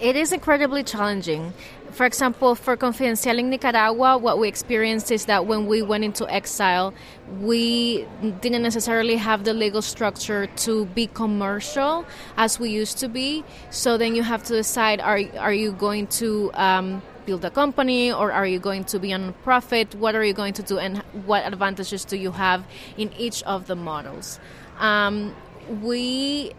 It 0.00 0.16
is 0.16 0.32
incredibly 0.32 0.82
challenging 0.82 1.52
for 1.96 2.04
example, 2.04 2.54
for 2.54 2.76
Confidencial 2.76 3.38
in 3.38 3.48
Nicaragua, 3.48 4.18
what 4.18 4.38
we 4.38 4.48
experienced 4.48 5.10
is 5.10 5.24
that 5.24 5.46
when 5.46 5.66
we 5.66 5.80
went 5.80 6.04
into 6.04 6.30
exile, 6.30 6.92
we 7.40 8.06
didn't 8.42 8.62
necessarily 8.62 9.16
have 9.16 9.44
the 9.44 9.54
legal 9.54 9.80
structure 9.80 10.46
to 10.66 10.84
be 10.86 11.06
commercial 11.06 12.04
as 12.36 12.60
we 12.60 12.68
used 12.68 12.98
to 12.98 13.08
be. 13.08 13.44
So 13.70 13.96
then 13.96 14.14
you 14.14 14.22
have 14.22 14.42
to 14.44 14.52
decide: 14.52 15.00
are 15.00 15.20
are 15.38 15.54
you 15.54 15.72
going 15.72 16.08
to 16.20 16.50
um, 16.52 17.00
build 17.24 17.46
a 17.46 17.50
company 17.50 18.12
or 18.12 18.30
are 18.30 18.46
you 18.46 18.58
going 18.58 18.84
to 18.92 18.98
be 18.98 19.14
on 19.14 19.32
profit? 19.42 19.94
What 19.94 20.14
are 20.14 20.24
you 20.24 20.34
going 20.34 20.52
to 20.54 20.62
do, 20.62 20.78
and 20.78 20.98
what 21.24 21.46
advantages 21.46 22.04
do 22.04 22.18
you 22.18 22.32
have 22.32 22.62
in 22.98 23.10
each 23.16 23.42
of 23.44 23.68
the 23.68 23.76
models? 23.76 24.38
Um, 24.78 25.34
we 25.80 26.52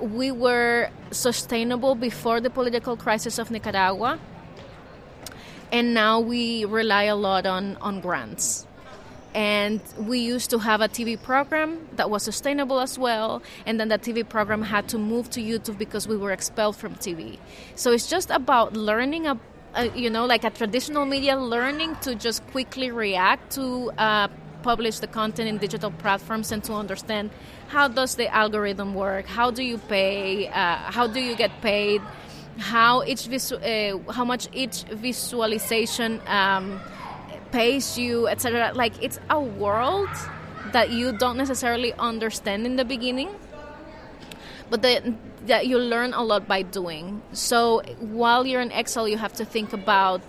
we 0.00 0.30
were 0.30 0.90
sustainable 1.10 1.94
before 1.94 2.40
the 2.40 2.50
political 2.50 2.96
crisis 2.96 3.38
of 3.38 3.50
Nicaragua 3.50 4.18
and 5.72 5.94
now 5.94 6.20
we 6.20 6.64
rely 6.64 7.04
a 7.04 7.16
lot 7.16 7.46
on, 7.46 7.76
on 7.76 8.00
grants 8.00 8.66
and 9.34 9.80
we 9.98 10.20
used 10.20 10.50
to 10.50 10.58
have 10.58 10.80
a 10.80 10.88
TV 10.88 11.20
program 11.20 11.88
that 11.96 12.08
was 12.08 12.22
sustainable 12.22 12.78
as 12.78 12.98
well. 12.98 13.42
And 13.66 13.80
then 13.80 13.88
that 13.88 14.02
TV 14.02 14.26
program 14.26 14.62
had 14.62 14.88
to 14.90 14.98
move 14.98 15.28
to 15.30 15.40
YouTube 15.40 15.76
because 15.76 16.06
we 16.06 16.16
were 16.16 16.30
expelled 16.30 16.76
from 16.76 16.94
TV. 16.94 17.38
So 17.74 17.90
it's 17.90 18.08
just 18.08 18.30
about 18.30 18.74
learning, 18.74 19.26
a, 19.26 19.38
you 19.96 20.08
know, 20.08 20.24
like 20.24 20.44
a 20.44 20.50
traditional 20.50 21.04
media, 21.04 21.36
learning 21.36 21.96
to 22.02 22.14
just 22.14 22.46
quickly 22.48 22.92
react 22.92 23.52
to 23.52 23.90
uh, 23.98 24.28
publish 24.64 24.98
the 24.98 25.06
content 25.06 25.46
in 25.52 25.58
digital 25.58 25.90
platforms 25.90 26.50
and 26.50 26.64
to 26.64 26.72
understand 26.72 27.30
how 27.68 27.86
does 27.86 28.16
the 28.16 28.28
algorithm 28.34 28.94
work, 28.94 29.26
how 29.26 29.50
do 29.50 29.62
you 29.62 29.78
pay, 29.78 30.48
uh, 30.48 30.76
how 30.96 31.06
do 31.06 31.20
you 31.20 31.36
get 31.36 31.52
paid, 31.60 32.00
how 32.58 33.02
each 33.04 33.26
visu- 33.26 33.62
uh, 33.72 34.12
how 34.12 34.24
much 34.24 34.48
each 34.52 34.84
visualization 34.84 36.20
um, 36.26 36.80
pays 37.52 37.98
you, 37.98 38.26
etc. 38.28 38.72
Like 38.74 38.94
it's 39.02 39.20
a 39.28 39.40
world 39.40 40.08
that 40.72 40.90
you 40.90 41.12
don't 41.12 41.36
necessarily 41.36 41.92
understand 42.10 42.66
in 42.66 42.76
the 42.76 42.84
beginning, 42.84 43.30
but 44.70 44.80
that 44.82 45.02
that 45.46 45.66
you 45.66 45.78
learn 45.78 46.14
a 46.14 46.22
lot 46.22 46.48
by 46.48 46.62
doing. 46.62 47.20
So 47.32 47.82
while 48.00 48.46
you're 48.46 48.62
in 48.62 48.72
exile, 48.72 49.06
you 49.06 49.18
have 49.18 49.34
to 49.34 49.44
think 49.44 49.72
about 49.72 50.22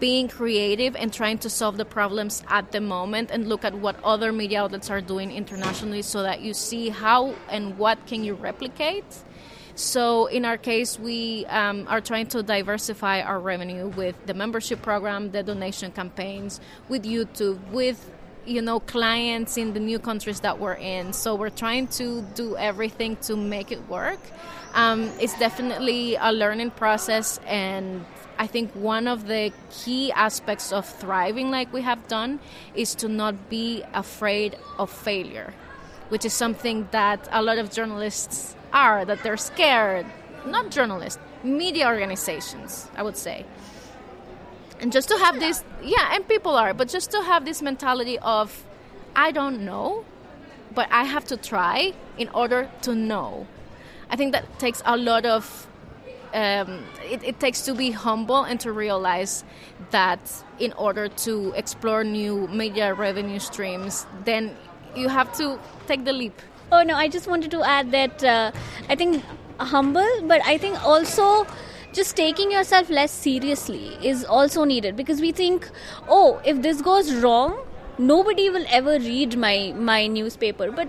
being 0.00 0.28
creative 0.28 0.94
and 0.96 1.12
trying 1.12 1.38
to 1.38 1.50
solve 1.50 1.76
the 1.76 1.84
problems 1.84 2.42
at 2.48 2.72
the 2.72 2.80
moment 2.80 3.30
and 3.30 3.48
look 3.48 3.64
at 3.64 3.74
what 3.74 3.96
other 4.04 4.32
media 4.32 4.62
outlets 4.62 4.90
are 4.90 5.00
doing 5.00 5.32
internationally 5.32 6.02
so 6.02 6.22
that 6.22 6.40
you 6.40 6.54
see 6.54 6.88
how 6.88 7.34
and 7.48 7.78
what 7.78 8.06
can 8.06 8.24
you 8.24 8.34
replicate. 8.34 9.04
So 9.74 10.26
in 10.26 10.44
our 10.44 10.56
case 10.56 10.98
we 10.98 11.46
um, 11.46 11.86
are 11.88 12.00
trying 12.00 12.26
to 12.28 12.42
diversify 12.42 13.22
our 13.22 13.38
revenue 13.38 13.88
with 13.88 14.14
the 14.26 14.34
membership 14.34 14.82
program 14.82 15.30
the 15.30 15.42
donation 15.44 15.92
campaigns 15.92 16.60
with 16.88 17.04
youtube 17.04 17.64
with 17.70 18.10
you 18.48 18.62
know 18.62 18.80
clients 18.80 19.56
in 19.56 19.74
the 19.74 19.80
new 19.80 19.98
countries 19.98 20.40
that 20.40 20.58
we're 20.58 20.74
in. 20.74 21.12
So 21.12 21.34
we're 21.34 21.50
trying 21.50 21.88
to 21.98 22.22
do 22.34 22.56
everything 22.56 23.16
to 23.28 23.36
make 23.36 23.70
it 23.70 23.88
work. 23.88 24.20
Um, 24.74 25.10
it's 25.20 25.38
definitely 25.38 26.16
a 26.16 26.32
learning 26.32 26.70
process 26.72 27.38
and 27.46 28.04
I 28.38 28.46
think 28.46 28.72
one 28.72 29.08
of 29.08 29.26
the 29.26 29.52
key 29.70 30.12
aspects 30.12 30.72
of 30.72 30.86
thriving, 30.86 31.50
like 31.50 31.72
we 31.72 31.82
have 31.82 32.06
done, 32.06 32.38
is 32.74 32.94
to 32.96 33.08
not 33.08 33.50
be 33.50 33.82
afraid 33.92 34.56
of 34.78 34.90
failure, 34.90 35.52
which 36.08 36.24
is 36.24 36.32
something 36.32 36.88
that 36.92 37.28
a 37.32 37.42
lot 37.42 37.58
of 37.58 37.70
journalists 37.70 38.54
are, 38.72 39.04
that 39.04 39.22
they're 39.24 39.36
scared. 39.36 40.06
Not 40.46 40.70
journalists, 40.70 41.20
media 41.42 41.88
organizations, 41.88 42.88
I 42.94 43.02
would 43.02 43.16
say. 43.16 43.44
And 44.80 44.92
just 44.92 45.08
to 45.08 45.18
have 45.18 45.40
this, 45.40 45.64
yeah, 45.82 46.14
and 46.14 46.26
people 46.28 46.54
are, 46.54 46.72
but 46.72 46.88
just 46.88 47.10
to 47.10 47.22
have 47.22 47.44
this 47.44 47.60
mentality 47.60 48.18
of, 48.20 48.64
I 49.16 49.32
don't 49.32 49.64
know, 49.64 50.04
but 50.74 50.88
I 50.92 51.02
have 51.04 51.24
to 51.26 51.36
try 51.36 51.92
in 52.16 52.28
order 52.28 52.70
to 52.82 52.94
know. 52.94 53.48
I 54.10 54.16
think 54.16 54.32
that 54.32 54.58
takes 54.60 54.80
a 54.86 54.96
lot 54.96 55.26
of 55.26 55.67
um, 56.34 56.84
it, 57.04 57.22
it, 57.24 57.40
takes 57.40 57.62
to 57.62 57.74
be 57.74 57.90
humble 57.90 58.44
and 58.44 58.60
to 58.60 58.72
realize 58.72 59.44
that 59.90 60.20
in 60.58 60.72
order 60.74 61.08
to 61.08 61.52
explore 61.56 62.04
new 62.04 62.46
media 62.48 62.94
revenue 62.94 63.38
streams, 63.38 64.06
then 64.24 64.56
you 64.94 65.08
have 65.08 65.32
to 65.38 65.58
take 65.86 66.04
the 66.04 66.12
leap. 66.12 66.40
Oh 66.70 66.82
no, 66.82 66.94
I 66.94 67.08
just 67.08 67.26
wanted 67.26 67.50
to 67.52 67.62
add 67.62 67.90
that 67.92 68.22
uh, 68.22 68.52
I 68.88 68.94
think 68.94 69.24
humble, 69.58 70.08
but 70.24 70.40
I 70.44 70.58
think 70.58 70.82
also 70.84 71.46
just 71.92 72.16
taking 72.16 72.52
yourself 72.52 72.90
less 72.90 73.10
seriously 73.10 73.96
is 74.02 74.24
also 74.24 74.64
needed 74.64 74.96
because 74.96 75.20
we 75.20 75.32
think, 75.32 75.68
oh, 76.08 76.40
if 76.44 76.60
this 76.62 76.82
goes 76.82 77.14
wrong, 77.14 77.58
nobody 77.98 78.50
will 78.50 78.66
ever 78.68 78.98
read 78.98 79.36
my 79.36 79.72
my 79.76 80.06
newspaper, 80.06 80.70
but 80.70 80.88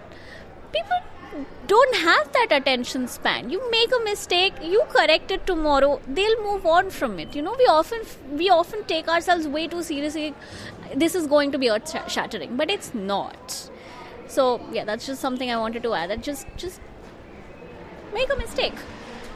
don't 1.68 1.96
have 1.96 2.32
that 2.34 2.52
attention 2.52 3.08
span. 3.08 3.50
You 3.50 3.62
make 3.72 3.92
a 3.96 4.04
mistake 4.04 4.54
you 4.62 4.84
correct 4.90 5.32
it 5.32 5.46
tomorrow 5.46 6.02
they'll 6.08 6.42
move 6.44 6.66
on 6.66 6.90
from 6.90 7.20
it. 7.20 7.36
You 7.36 7.42
know 7.42 7.56
we 7.58 7.66
often 7.66 8.02
we 8.32 8.50
often 8.50 8.84
take 8.86 9.08
ourselves 9.08 9.48
way 9.48 9.68
too 9.68 9.84
seriously. 9.84 10.34
This 10.96 11.16
is 11.16 11.28
going 11.28 11.52
to 11.52 11.60
be 11.60 11.70
earth 11.70 11.96
shattering 12.12 12.56
but 12.58 12.70
it's 12.70 12.94
not. 12.94 13.70
So 14.28 14.62
yeah 14.72 14.86
that's 14.86 15.06
just 15.06 15.22
something 15.22 15.52
i 15.52 15.58
wanted 15.58 15.84
to 15.84 15.94
add 15.94 16.10
that 16.10 16.22
just 16.22 16.48
just 16.58 16.82
make 18.14 18.32
a 18.34 18.38
mistake. 18.38 18.74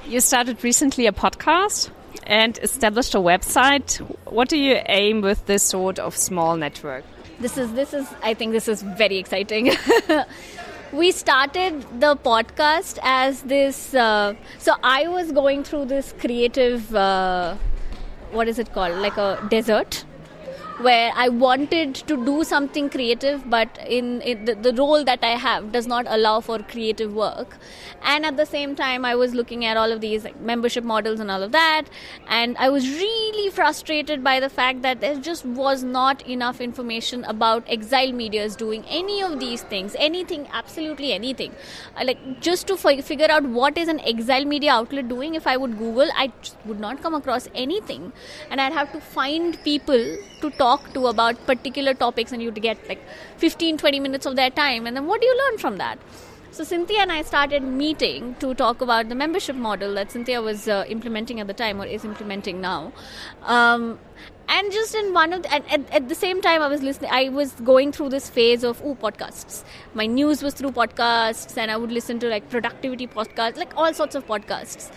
You 0.06 0.20
started 0.20 0.64
recently 0.64 1.08
a 1.08 1.12
podcast 1.12 1.90
and 2.26 2.58
established 2.60 3.16
a 3.16 3.20
website. 3.20 3.98
What 4.26 4.50
do 4.50 4.58
you 4.58 4.80
aim 4.88 5.22
with 5.22 5.46
this 5.46 5.64
sort 5.64 6.00
of 6.00 6.16
small 6.16 6.58
network? 6.58 7.04
This 7.40 7.58
is 7.58 7.74
this 7.74 7.94
is 7.94 8.08
i 8.22 8.34
think 8.34 8.52
this 8.52 8.68
is 8.68 8.82
very 8.82 9.18
exciting 9.18 9.72
we 10.94 11.12
started 11.12 11.82
the 12.00 12.16
podcast 12.16 13.00
as 13.02 13.42
this. 13.42 13.94
Uh, 13.96 14.36
so 14.60 14.74
I 14.84 15.08
was 15.08 15.32
going 15.32 15.64
through 15.64 15.86
this 15.86 16.14
creative. 16.20 16.94
Uh, 16.96 17.56
what 18.32 18.48
is 18.48 18.60
it 18.60 18.74
called? 18.74 18.98
Like 18.98 19.18
a 19.18 19.46
desert 19.50 20.06
where 20.80 21.12
I 21.16 21.30
wanted 21.30 21.96
to 21.96 22.26
do 22.26 22.44
something 22.44 22.90
creative, 22.90 23.48
but 23.50 23.78
in, 23.88 24.22
in 24.22 24.46
the, 24.46 24.56
the, 24.56 24.74
role 24.74 25.04
that 25.04 25.24
I 25.24 25.36
have 25.38 25.72
does 25.72 25.86
not 25.86 26.06
allow 26.10 26.40
for 26.40 26.60
creative 26.60 27.14
work. 27.14 27.58
And 28.02 28.26
at 28.26 28.38
the 28.38 28.46
same 28.46 28.76
time, 28.76 29.06
I 29.06 29.16
was 29.16 29.34
looking 29.36 29.66
at 29.66 29.78
all 29.78 29.92
of 29.92 30.02
these 30.02 30.24
like, 30.24 30.40
membership 30.42 30.84
models 30.84 31.20
and 31.20 31.30
all 31.30 31.44
of 31.44 31.52
that, 31.52 31.86
and 32.28 32.58
I 32.58 32.70
was 32.70 32.90
really 32.90 33.52
frustrated 33.52 34.24
by 34.24 34.40
the 34.40 34.50
fact 34.50 34.82
that 34.82 35.00
there 35.00 35.16
just 35.16 35.46
was 35.46 35.84
not 35.84 36.28
enough 36.28 36.60
information 36.60 37.24
about 37.26 37.64
Exile 37.68 38.12
Media's 38.12 38.56
doing 38.56 38.84
any 38.90 39.22
of 39.22 39.40
these 39.40 39.62
things, 39.62 39.96
anything, 40.00 40.48
absolutely 40.52 41.14
anything. 41.14 41.54
like 42.04 42.42
just 42.42 42.68
to 42.68 42.74
f- 42.74 43.06
figure 43.06 43.30
out 43.30 43.44
what 43.44 43.78
is 43.78 43.88
an 43.88 44.00
Exile 44.02 44.46
Media 44.46 44.72
outlet 44.72 45.08
doing, 45.08 45.36
if 45.36 45.46
I 45.46 45.56
would 45.56 45.78
Google, 45.78 46.10
I 46.16 46.32
would 46.66 46.80
not 46.80 47.02
come 47.02 47.14
across 47.14 47.48
anything, 47.54 48.12
and 48.50 48.60
I'd 48.60 48.74
have 48.74 48.92
to 48.94 49.00
find 49.00 49.62
people 49.64 50.18
to 50.42 50.50
talk 50.50 50.63
to 50.94 51.08
about 51.08 51.46
particular 51.46 51.94
topics 51.94 52.32
and 52.32 52.42
you'd 52.42 52.62
get 52.62 52.88
like 52.88 53.02
15 53.38 53.78
20 53.78 54.00
minutes 54.00 54.26
of 54.26 54.36
their 54.36 54.50
time 54.50 54.88
and 54.88 54.98
then 54.98 55.08
what 55.08 55.22
do 55.22 55.28
you 55.28 55.38
learn 55.44 55.58
from 55.58 55.78
that 55.78 56.00
so 56.54 56.64
Cinthia 56.64 57.00
and 57.00 57.12
I 57.12 57.24
started 57.24 57.64
meeting 57.64 58.36
to 58.40 58.54
talk 58.54 58.82
about 58.82 59.10
the 59.10 59.16
membership 59.16 59.56
model 59.56 59.96
that 59.96 60.10
Cinthia 60.10 60.44
was 60.44 60.68
uh, 60.68 60.86
implementing 60.88 61.40
at 61.40 61.48
the 61.48 61.54
time 61.54 61.82
or 61.82 61.86
is 61.88 62.06
implementing 62.06 62.62
now. 62.62 62.94
Um, 63.42 63.98
and 64.50 64.72
just 64.72 64.94
in 64.94 65.14
one 65.14 65.34
of 65.34 65.44
the, 65.44 65.54
at, 65.54 65.72
at, 65.72 65.90
at, 65.92 66.10
the 66.10 66.16
same 66.16 66.42
time 66.42 66.62
i 66.62 66.68
was 66.68 66.82
listening 66.82 67.10
i 67.12 67.30
was 67.30 67.52
going 67.70 67.92
through 67.92 68.10
this 68.10 68.30
phase 68.30 68.64
of 68.64 68.82
oh 68.84 68.96
podcasts. 68.96 69.64
My 69.94 70.06
news 70.06 70.44
was 70.44 70.54
through 70.54 70.72
podcasts 70.72 71.58
and 71.58 71.72
i 71.72 71.78
would 71.78 71.92
listen 71.92 72.20
to 72.20 72.28
like 72.28 72.50
productivity 72.50 73.08
podcasts 73.08 73.58
like 73.58 73.76
all 73.78 73.94
sorts 73.94 74.16
of 74.16 74.26
podcasts. 74.28 74.92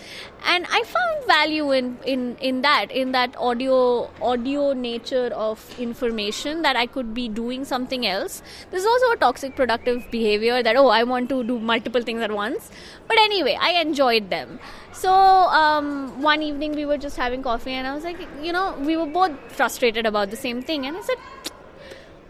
And 0.44 0.66
i 0.70 0.82
found 0.82 1.26
value 1.26 1.72
in 1.72 1.98
in 2.04 2.36
in 2.40 2.62
that 2.62 2.90
in 2.90 3.12
that 3.12 3.36
audio 3.36 4.10
audio 4.20 4.72
nature 4.72 5.30
of 5.34 5.78
information 5.78 6.62
that 6.62 6.76
i 6.76 6.86
could 6.86 7.14
be 7.14 7.28
doing 7.28 7.64
something 7.64 8.06
else. 8.06 8.42
There's 8.70 8.84
also 8.84 9.12
a 9.12 9.16
toxic 9.16 9.54
productive 9.54 10.10
behavior 10.10 10.62
that 10.62 10.76
oh 10.76 10.88
i 10.88 11.02
want 11.04 11.28
to 11.28 11.42
do 11.44 11.58
multiple 11.58 12.02
things 12.02 12.20
at 12.22 12.32
once. 12.32 12.70
But 13.06 13.18
anyway 13.18 13.56
i 13.60 13.70
enjoyed 13.80 14.30
them 14.30 14.58
so 14.96 15.12
um, 15.12 16.22
one 16.22 16.42
evening 16.42 16.72
we 16.72 16.86
were 16.86 16.98
just 16.98 17.16
having 17.16 17.42
coffee, 17.42 17.72
and 17.72 17.86
I 17.86 17.94
was 17.94 18.04
like, 18.04 18.18
you 18.42 18.52
know, 18.52 18.76
we 18.80 18.96
were 18.96 19.06
both 19.06 19.32
frustrated 19.52 20.06
about 20.06 20.30
the 20.30 20.36
same 20.36 20.62
thing, 20.62 20.86
and 20.86 20.96
I 20.96 21.02
said, 21.02 21.18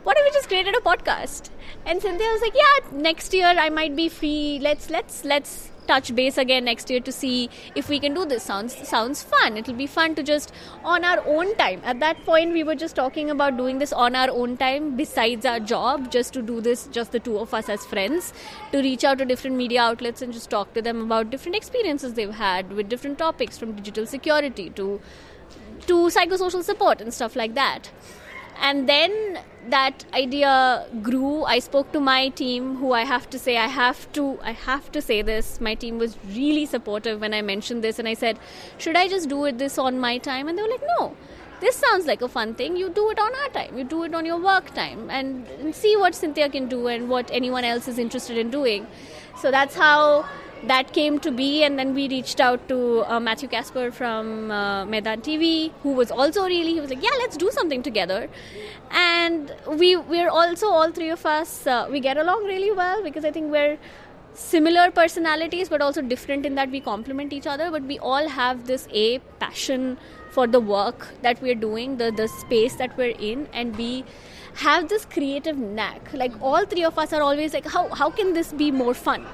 what 0.02 0.16
if 0.18 0.24
we 0.24 0.30
just 0.32 0.48
created 0.48 0.74
a 0.76 0.80
podcast? 0.80 1.50
And 1.84 2.00
Cinthia 2.00 2.32
was 2.32 2.42
like, 2.42 2.54
yeah, 2.54 2.98
next 2.98 3.34
year 3.34 3.46
I 3.46 3.70
might 3.70 3.96
be 3.96 4.08
free. 4.08 4.58
Let's 4.60 4.90
let's 4.90 5.24
let's 5.24 5.70
touch 5.86 6.14
base 6.14 6.38
again 6.38 6.64
next 6.64 6.90
year 6.90 7.00
to 7.00 7.12
see 7.12 7.50
if 7.74 7.88
we 7.88 7.98
can 8.00 8.14
do 8.14 8.24
this. 8.24 8.42
Sounds 8.42 8.76
sounds 8.88 9.22
fun. 9.22 9.56
It'll 9.56 9.74
be 9.74 9.86
fun 9.86 10.14
to 10.16 10.22
just 10.22 10.52
on 10.84 11.04
our 11.04 11.22
own 11.26 11.54
time. 11.56 11.80
At 11.84 12.00
that 12.00 12.24
point, 12.24 12.52
we 12.52 12.64
were 12.64 12.74
just 12.74 12.96
talking 12.96 13.30
about 13.30 13.56
doing 13.56 13.78
this 13.78 13.92
on 13.92 14.14
our 14.14 14.30
own 14.30 14.56
time, 14.56 14.96
besides 14.96 15.44
our 15.44 15.60
job, 15.60 16.10
just 16.10 16.32
to 16.34 16.42
do 16.42 16.60
this, 16.60 16.86
just 16.98 17.12
the 17.12 17.20
two 17.20 17.38
of 17.38 17.54
us 17.54 17.68
as 17.68 17.86
friends, 17.86 18.32
to 18.72 18.78
reach 18.78 19.04
out 19.04 19.18
to 19.18 19.24
different 19.24 19.56
media 19.56 19.82
outlets 19.82 20.22
and 20.22 20.32
just 20.32 20.50
talk 20.50 20.74
to 20.74 20.82
them 20.82 21.02
about 21.02 21.30
different 21.30 21.56
experiences 21.56 22.14
they've 22.14 22.34
had 22.34 22.72
with 22.72 22.88
different 22.88 23.18
topics, 23.18 23.58
from 23.58 23.72
digital 23.72 24.06
security 24.06 24.70
to 24.70 25.00
to 25.86 25.96
psychosocial 26.14 26.62
support 26.64 27.00
and 27.00 27.14
stuff 27.14 27.36
like 27.36 27.54
that 27.54 27.90
and 28.60 28.88
then 28.88 29.38
that 29.68 30.04
idea 30.14 30.86
grew. 31.02 31.44
I 31.44 31.58
spoke 31.58 31.92
to 31.92 32.00
my 32.00 32.28
team 32.28 32.76
who 32.76 32.92
i 32.92 33.04
have 33.04 33.28
to 33.30 33.38
say 33.38 33.56
i 33.56 33.66
have 33.66 34.10
to 34.12 34.38
i 34.42 34.52
have 34.52 34.90
to 34.92 35.02
say 35.02 35.22
this. 35.22 35.60
My 35.60 35.74
team 35.74 35.98
was 35.98 36.16
really 36.26 36.66
supportive 36.66 37.20
when 37.20 37.34
i 37.34 37.42
mentioned 37.42 37.82
this 37.82 37.98
and 37.98 38.08
i 38.08 38.14
said 38.14 38.38
should 38.78 38.96
i 38.96 39.08
just 39.08 39.28
do 39.28 39.44
it 39.46 39.58
this 39.58 39.78
on 39.78 39.98
my 39.98 40.18
time? 40.18 40.48
And 40.48 40.58
they 40.58 40.62
were 40.62 40.68
like 40.68 40.86
no. 40.98 41.16
This 41.58 41.76
sounds 41.76 42.04
like 42.06 42.20
a 42.20 42.28
fun 42.28 42.54
thing. 42.54 42.76
You 42.76 42.90
do 42.90 43.08
it 43.10 43.18
on 43.18 43.34
our 43.34 43.48
time. 43.48 43.78
You 43.78 43.84
do 43.84 44.02
it 44.04 44.14
on 44.14 44.26
your 44.26 44.38
work 44.38 44.74
time 44.74 45.08
and, 45.08 45.46
and 45.48 45.74
see 45.74 45.96
what 45.96 46.12
cinthia 46.12 46.52
can 46.52 46.68
do 46.68 46.86
and 46.86 47.08
what 47.08 47.30
anyone 47.32 47.64
else 47.64 47.88
is 47.88 47.98
interested 47.98 48.36
in 48.36 48.50
doing. 48.50 48.86
So 49.40 49.50
that's 49.50 49.74
how 49.74 50.28
that 50.64 50.92
came 50.92 51.18
to 51.20 51.30
be, 51.30 51.62
and 51.64 51.78
then 51.78 51.94
we 51.94 52.08
reached 52.08 52.40
out 52.40 52.68
to 52.68 53.04
uh, 53.06 53.20
Matthew 53.20 53.48
Casper 53.48 53.90
from 53.90 54.50
uh, 54.50 54.84
Meydan 54.84 55.22
TV, 55.22 55.72
who 55.82 55.92
was 55.92 56.10
also 56.10 56.44
really 56.44 56.72
he 56.72 56.80
was 56.80 56.90
like, 56.90 57.02
yeah, 57.02 57.16
let's 57.18 57.36
do 57.36 57.50
something 57.50 57.82
together, 57.82 58.28
and 58.90 59.54
we 59.68 59.96
we're 59.96 60.28
also 60.28 60.68
all 60.68 60.90
three 60.90 61.10
of 61.10 61.24
us 61.26 61.66
uh, 61.66 61.86
we 61.90 62.00
get 62.00 62.16
along 62.16 62.44
really 62.44 62.72
well 62.72 63.02
because 63.02 63.24
I 63.24 63.30
think 63.30 63.50
we're 63.50 63.78
similar 64.34 64.90
personalities 64.90 65.70
but 65.70 65.80
also 65.80 66.02
different 66.02 66.44
in 66.44 66.54
that 66.56 66.70
we 66.70 66.78
complement 66.78 67.32
each 67.32 67.46
other 67.46 67.70
but 67.70 67.82
we 67.82 67.98
all 68.00 68.28
have 68.28 68.66
this 68.66 68.86
a 68.92 69.18
passion 69.40 69.96
for 70.36 70.46
the 70.46 70.60
work 70.60 71.08
that 71.22 71.42
we're 71.42 71.60
doing, 71.66 71.98
the 72.04 72.10
the 72.22 72.28
space 72.38 72.80
that 72.84 72.96
we're 73.02 73.16
in, 73.32 73.48
and 73.52 73.76
we 73.84 73.92
have 74.62 74.88
this 74.88 75.04
creative 75.04 75.58
knack. 75.58 76.12
Like 76.12 76.32
all 76.40 76.64
three 76.64 76.84
of 76.84 76.98
us 76.98 77.12
are 77.12 77.22
always 77.22 77.52
like, 77.58 77.66
how 77.74 77.88
how 78.00 78.10
can 78.10 78.32
this 78.38 78.52
be 78.52 78.70
more 78.70 78.94
fun? 78.94 79.26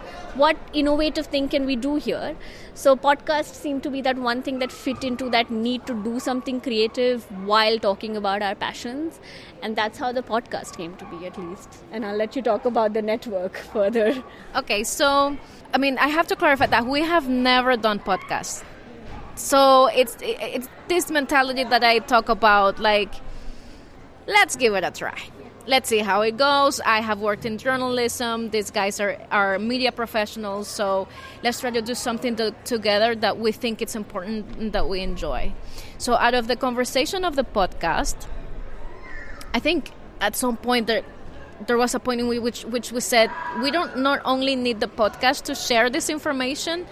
What 0.42 0.56
innovative 0.72 1.26
thing 1.26 1.48
can 1.54 1.66
we 1.66 1.76
do 1.76 1.94
here? 2.06 2.34
So 2.82 2.96
podcasts 2.96 3.60
seem 3.62 3.80
to 3.82 3.90
be 3.90 4.00
that 4.08 4.16
one 4.16 4.42
thing 4.42 4.58
that 4.64 4.72
fit 4.72 5.04
into 5.04 5.28
that 5.30 5.50
need 5.50 5.86
to 5.86 5.94
do 6.06 6.18
something 6.18 6.60
creative 6.60 7.26
while 7.52 7.78
talking 7.78 8.16
about 8.16 8.42
our 8.50 8.54
passions, 8.54 9.20
and 9.62 9.76
that's 9.76 9.98
how 9.98 10.12
the 10.12 10.22
podcast 10.22 10.76
came 10.76 10.96
to 10.96 11.10
be, 11.14 11.26
at 11.26 11.38
least. 11.38 11.80
And 11.92 12.06
I'll 12.06 12.16
let 12.16 12.36
you 12.36 12.42
talk 12.50 12.64
about 12.64 12.94
the 12.94 13.02
network 13.02 13.56
further. 13.76 14.10
Okay, 14.62 14.84
so 14.84 15.36
I 15.74 15.78
mean, 15.86 15.98
I 15.98 16.08
have 16.18 16.26
to 16.34 16.36
clarify 16.44 16.66
that 16.76 16.86
we 16.86 17.02
have 17.14 17.28
never 17.28 17.76
done 17.88 17.98
podcasts. 18.12 18.62
So 19.34 19.86
it's 19.86 20.16
it's 20.20 20.68
this 20.88 21.10
mentality 21.10 21.64
that 21.64 21.82
I 21.82 22.00
talk 22.00 22.28
about, 22.28 22.78
like 22.78 23.14
let's 24.26 24.56
give 24.56 24.74
it 24.74 24.84
a 24.84 24.90
try. 24.90 25.18
Let's 25.64 25.88
see 25.88 25.98
how 25.98 26.22
it 26.22 26.36
goes. 26.36 26.80
I 26.80 27.00
have 27.00 27.20
worked 27.20 27.44
in 27.44 27.56
journalism. 27.56 28.50
These 28.50 28.72
guys 28.72 28.98
are, 28.98 29.16
are 29.30 29.60
media 29.60 29.92
professionals. 29.92 30.66
So 30.66 31.06
let's 31.44 31.60
try 31.60 31.70
to 31.70 31.80
do 31.80 31.94
something 31.94 32.34
to, 32.36 32.52
together 32.64 33.14
that 33.14 33.38
we 33.38 33.52
think 33.52 33.80
it's 33.80 33.94
important 33.94 34.56
and 34.56 34.72
that 34.72 34.88
we 34.88 35.00
enjoy. 35.02 35.52
So, 35.98 36.14
out 36.14 36.34
of 36.34 36.48
the 36.48 36.56
conversation 36.56 37.24
of 37.24 37.36
the 37.36 37.44
podcast, 37.44 38.26
I 39.54 39.60
think 39.60 39.92
at 40.20 40.34
some 40.34 40.56
point 40.56 40.88
there, 40.88 41.04
there 41.68 41.78
was 41.78 41.94
a 41.94 42.00
point 42.00 42.20
in 42.20 42.26
which, 42.42 42.64
which 42.64 42.90
we 42.90 43.00
said 43.00 43.30
we 43.62 43.70
don't 43.70 43.98
not 43.98 44.20
only 44.24 44.56
need 44.56 44.80
the 44.80 44.88
podcast 44.88 45.42
to 45.42 45.54
share 45.54 45.90
this 45.90 46.10
information, 46.10 46.86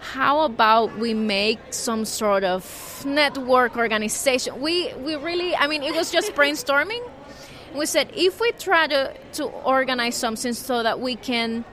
how 0.00 0.40
about 0.40 0.98
we 0.98 1.14
make 1.14 1.58
some 1.70 2.04
sort 2.04 2.42
of 2.42 3.04
network 3.06 3.76
organization? 3.76 4.60
We 4.60 4.92
we 4.94 5.14
really 5.16 5.54
i 5.54 5.66
mean 5.66 5.82
it 5.82 5.94
was 5.94 6.10
just 6.10 6.32
brainstorming. 6.38 7.02
We 7.74 7.86
said 7.86 8.10
if 8.14 8.40
we 8.40 8.52
try 8.52 8.86
to 8.86 9.14
to 9.34 9.44
organize 9.44 10.16
something 10.16 10.52
so 10.54 10.82
that 10.82 11.00
we 11.00 11.16
can 11.16 11.64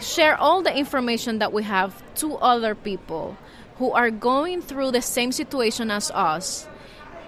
share 0.00 0.36
all 0.36 0.62
the 0.62 0.76
information 0.76 1.38
that 1.38 1.52
we 1.52 1.62
have 1.62 2.02
to 2.16 2.36
other 2.36 2.74
people 2.74 3.36
who 3.78 3.92
are 3.92 4.10
going 4.10 4.60
through 4.62 4.90
the 4.90 5.02
same 5.02 5.32
situation 5.32 5.90
as 5.90 6.10
us 6.10 6.68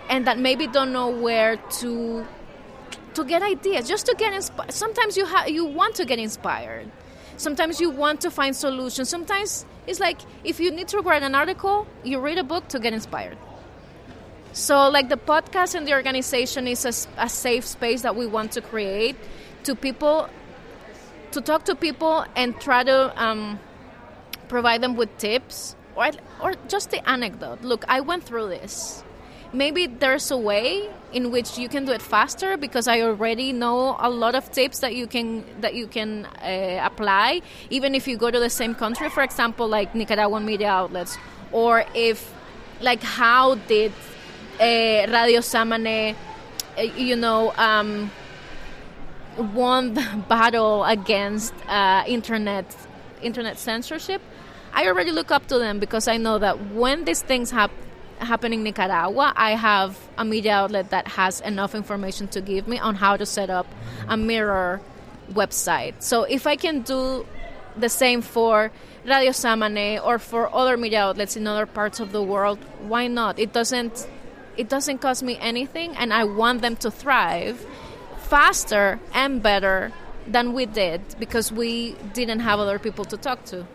and 0.08 0.26
that 0.26 0.38
maybe 0.38 0.66
don't 0.66 0.92
know 0.92 1.08
where 1.08 1.56
to 1.80 2.26
to 3.14 3.24
get 3.24 3.42
ideas 3.42 3.88
just 3.88 4.06
to 4.06 4.14
get 4.18 4.32
inspired 4.32 4.72
sometimes 4.72 5.16
you 5.16 5.24
have 5.24 5.48
you 5.48 5.64
want 5.64 5.94
to 5.94 6.04
get 6.04 6.18
inspired. 6.18 6.90
Sometimes 7.36 7.80
you 7.80 7.88
want 7.88 8.20
to 8.20 8.30
find 8.30 8.54
solutions. 8.54 9.08
Sometimes 9.08 9.64
it's 9.86 10.00
like 10.00 10.18
if 10.44 10.60
you 10.60 10.70
need 10.70 10.88
to 10.88 11.00
write 11.00 11.22
an 11.22 11.34
article, 11.34 11.86
you 12.04 12.20
read 12.20 12.38
a 12.38 12.44
book 12.44 12.68
to 12.68 12.78
get 12.78 12.92
inspired. 12.92 13.38
So, 14.52 14.88
like 14.88 15.08
the 15.08 15.16
podcast 15.16 15.74
and 15.74 15.86
the 15.86 15.92
organization 15.92 16.66
is 16.66 16.84
a, 16.84 17.22
a 17.24 17.28
safe 17.28 17.64
space 17.64 18.02
that 18.02 18.16
we 18.16 18.26
want 18.26 18.52
to 18.52 18.60
create 18.60 19.16
to 19.64 19.74
people, 19.74 20.28
to 21.30 21.40
talk 21.40 21.64
to 21.66 21.76
people 21.76 22.24
and 22.34 22.58
try 22.60 22.82
to 22.82 23.22
um, 23.22 23.60
provide 24.48 24.80
them 24.80 24.96
with 24.96 25.16
tips 25.18 25.76
or, 25.94 26.10
or 26.42 26.54
just 26.66 26.90
the 26.90 27.08
anecdote. 27.08 27.62
Look, 27.62 27.84
I 27.88 28.00
went 28.00 28.24
through 28.24 28.48
this 28.48 29.04
maybe 29.52 29.86
there's 29.86 30.30
a 30.30 30.36
way 30.36 30.88
in 31.12 31.30
which 31.30 31.58
you 31.58 31.68
can 31.68 31.84
do 31.84 31.92
it 31.92 32.02
faster 32.02 32.56
because 32.56 32.86
I 32.86 33.00
already 33.00 33.52
know 33.52 33.96
a 33.98 34.08
lot 34.08 34.34
of 34.34 34.50
tips 34.52 34.78
that 34.80 34.94
you 34.94 35.06
can 35.06 35.44
that 35.60 35.74
you 35.74 35.86
can 35.86 36.26
uh, 36.26 36.80
apply 36.84 37.42
even 37.68 37.94
if 37.94 38.06
you 38.06 38.16
go 38.16 38.30
to 38.30 38.38
the 38.38 38.50
same 38.50 38.74
country 38.74 39.10
for 39.10 39.22
example 39.22 39.66
like 39.66 39.94
Nicaraguan 39.94 40.44
media 40.44 40.68
outlets 40.68 41.18
or 41.50 41.84
if 41.94 42.32
like 42.80 43.02
how 43.02 43.56
did 43.66 43.92
uh, 44.60 45.10
Radio 45.10 45.40
Zamaneh 45.40 46.14
uh, 46.78 46.82
you 46.82 47.16
know 47.16 47.52
um, 47.56 48.10
won 49.36 49.94
the 49.94 50.24
battle 50.28 50.84
against 50.84 51.54
uh, 51.66 52.04
internet 52.06 52.64
internet 53.22 53.58
censorship. 53.58 54.22
I 54.72 54.86
already 54.86 55.10
look 55.10 55.32
up 55.32 55.48
to 55.48 55.58
them 55.58 55.80
because 55.80 56.06
I 56.06 56.16
know 56.16 56.38
that 56.38 56.70
when 56.72 57.04
these 57.04 57.22
things 57.22 57.50
happen 57.50 57.89
happening 58.20 58.60
in 58.60 58.64
Nicaragua, 58.64 59.32
I 59.36 59.52
have 59.52 59.98
a 60.16 60.24
media 60.24 60.52
outlet 60.52 60.90
that 60.90 61.08
has 61.08 61.40
enough 61.40 61.74
information 61.74 62.28
to 62.28 62.40
give 62.40 62.68
me 62.68 62.78
on 62.78 62.94
how 62.94 63.16
to 63.16 63.26
set 63.26 63.50
up 63.50 63.66
a 64.08 64.16
mirror 64.16 64.80
website. 65.32 65.94
So 66.00 66.24
if 66.24 66.46
I 66.46 66.56
can 66.56 66.82
do 66.82 67.26
the 67.76 67.88
same 67.88 68.22
for 68.22 68.70
Radio 69.04 69.30
Zamaneh 69.30 70.04
or 70.04 70.18
for 70.18 70.54
other 70.54 70.76
media 70.76 71.02
outlets 71.02 71.36
in 71.36 71.46
other 71.46 71.66
parts 71.66 72.00
of 72.00 72.12
the 72.12 72.22
world, 72.22 72.58
why 72.82 73.06
not? 73.06 73.38
It 73.38 73.52
doesn't 73.52 74.06
it 74.56 74.68
doesn't 74.68 74.98
cost 74.98 75.22
me 75.22 75.38
anything 75.40 75.96
and 75.96 76.12
I 76.12 76.24
want 76.24 76.60
them 76.60 76.76
to 76.76 76.90
thrive 76.90 77.64
faster 78.18 79.00
and 79.14 79.42
better 79.42 79.92
than 80.26 80.52
we 80.52 80.66
did 80.66 81.00
because 81.18 81.50
we 81.50 81.96
didn't 82.12 82.40
have 82.40 82.60
other 82.60 82.78
people 82.78 83.04
to 83.06 83.16
talk 83.16 83.44
to. 83.46 83.66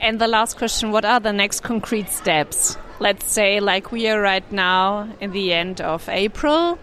And 0.00 0.20
the 0.20 0.26
last 0.26 0.58
question 0.58 0.90
what 0.90 1.04
are 1.04 1.20
the 1.20 1.32
next 1.32 1.60
concrete 1.60 2.08
steps? 2.08 2.76
Let's 3.02 3.26
say, 3.26 3.58
like 3.58 3.90
we 3.90 4.06
are 4.06 4.20
right 4.20 4.52
now 4.52 5.08
in 5.20 5.32
the 5.32 5.52
end 5.52 5.80
of 5.80 6.08
April 6.08 6.78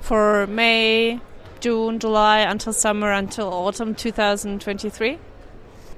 for 0.00 0.48
May, 0.48 1.20
June, 1.60 2.00
July, 2.00 2.40
until 2.40 2.72
summer, 2.72 3.12
until 3.12 3.46
autumn 3.46 3.94
2023? 3.94 5.20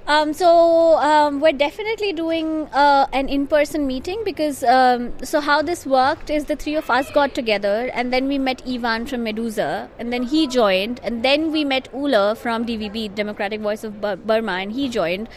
Um, 0.04 0.32
so 0.32 0.96
um, 0.96 1.40
we're 1.40 1.52
definitely 1.52 2.12
doing 2.12 2.66
uh, 2.72 3.06
an 3.12 3.28
in-person 3.28 3.86
meeting 3.86 4.22
because 4.24 4.64
um, 4.64 5.12
so 5.22 5.40
how 5.40 5.62
this 5.62 5.86
worked 5.86 6.28
is 6.28 6.46
the 6.46 6.56
three 6.56 6.74
of 6.74 6.90
us 6.90 7.08
got 7.12 7.36
together 7.36 7.88
and 7.94 8.12
then 8.12 8.26
we 8.26 8.36
met 8.36 8.62
Ivan 8.66 9.06
from 9.06 9.24
Meduza 9.24 9.88
and 10.00 10.12
then 10.12 10.24
he 10.24 10.48
joined 10.48 11.00
and 11.04 11.24
then 11.24 11.52
we 11.52 11.64
met 11.64 11.88
Ula 11.94 12.34
from 12.34 12.66
DVB 12.66 13.14
Democratic 13.14 13.60
Voice 13.60 13.84
of 13.84 14.00
Burma 14.00 14.52
and 14.52 14.72
he 14.72 14.88
joined 14.88 15.28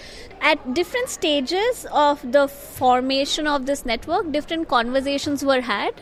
at 0.41 0.73
different 0.73 1.10
stages 1.10 1.86
of 1.91 2.32
the 2.32 2.47
formation 2.47 3.45
of 3.45 3.67
this 3.67 3.86
network 3.86 4.32
different 4.32 4.67
conversations 4.67 5.45
were 5.45 5.62
had 5.62 5.93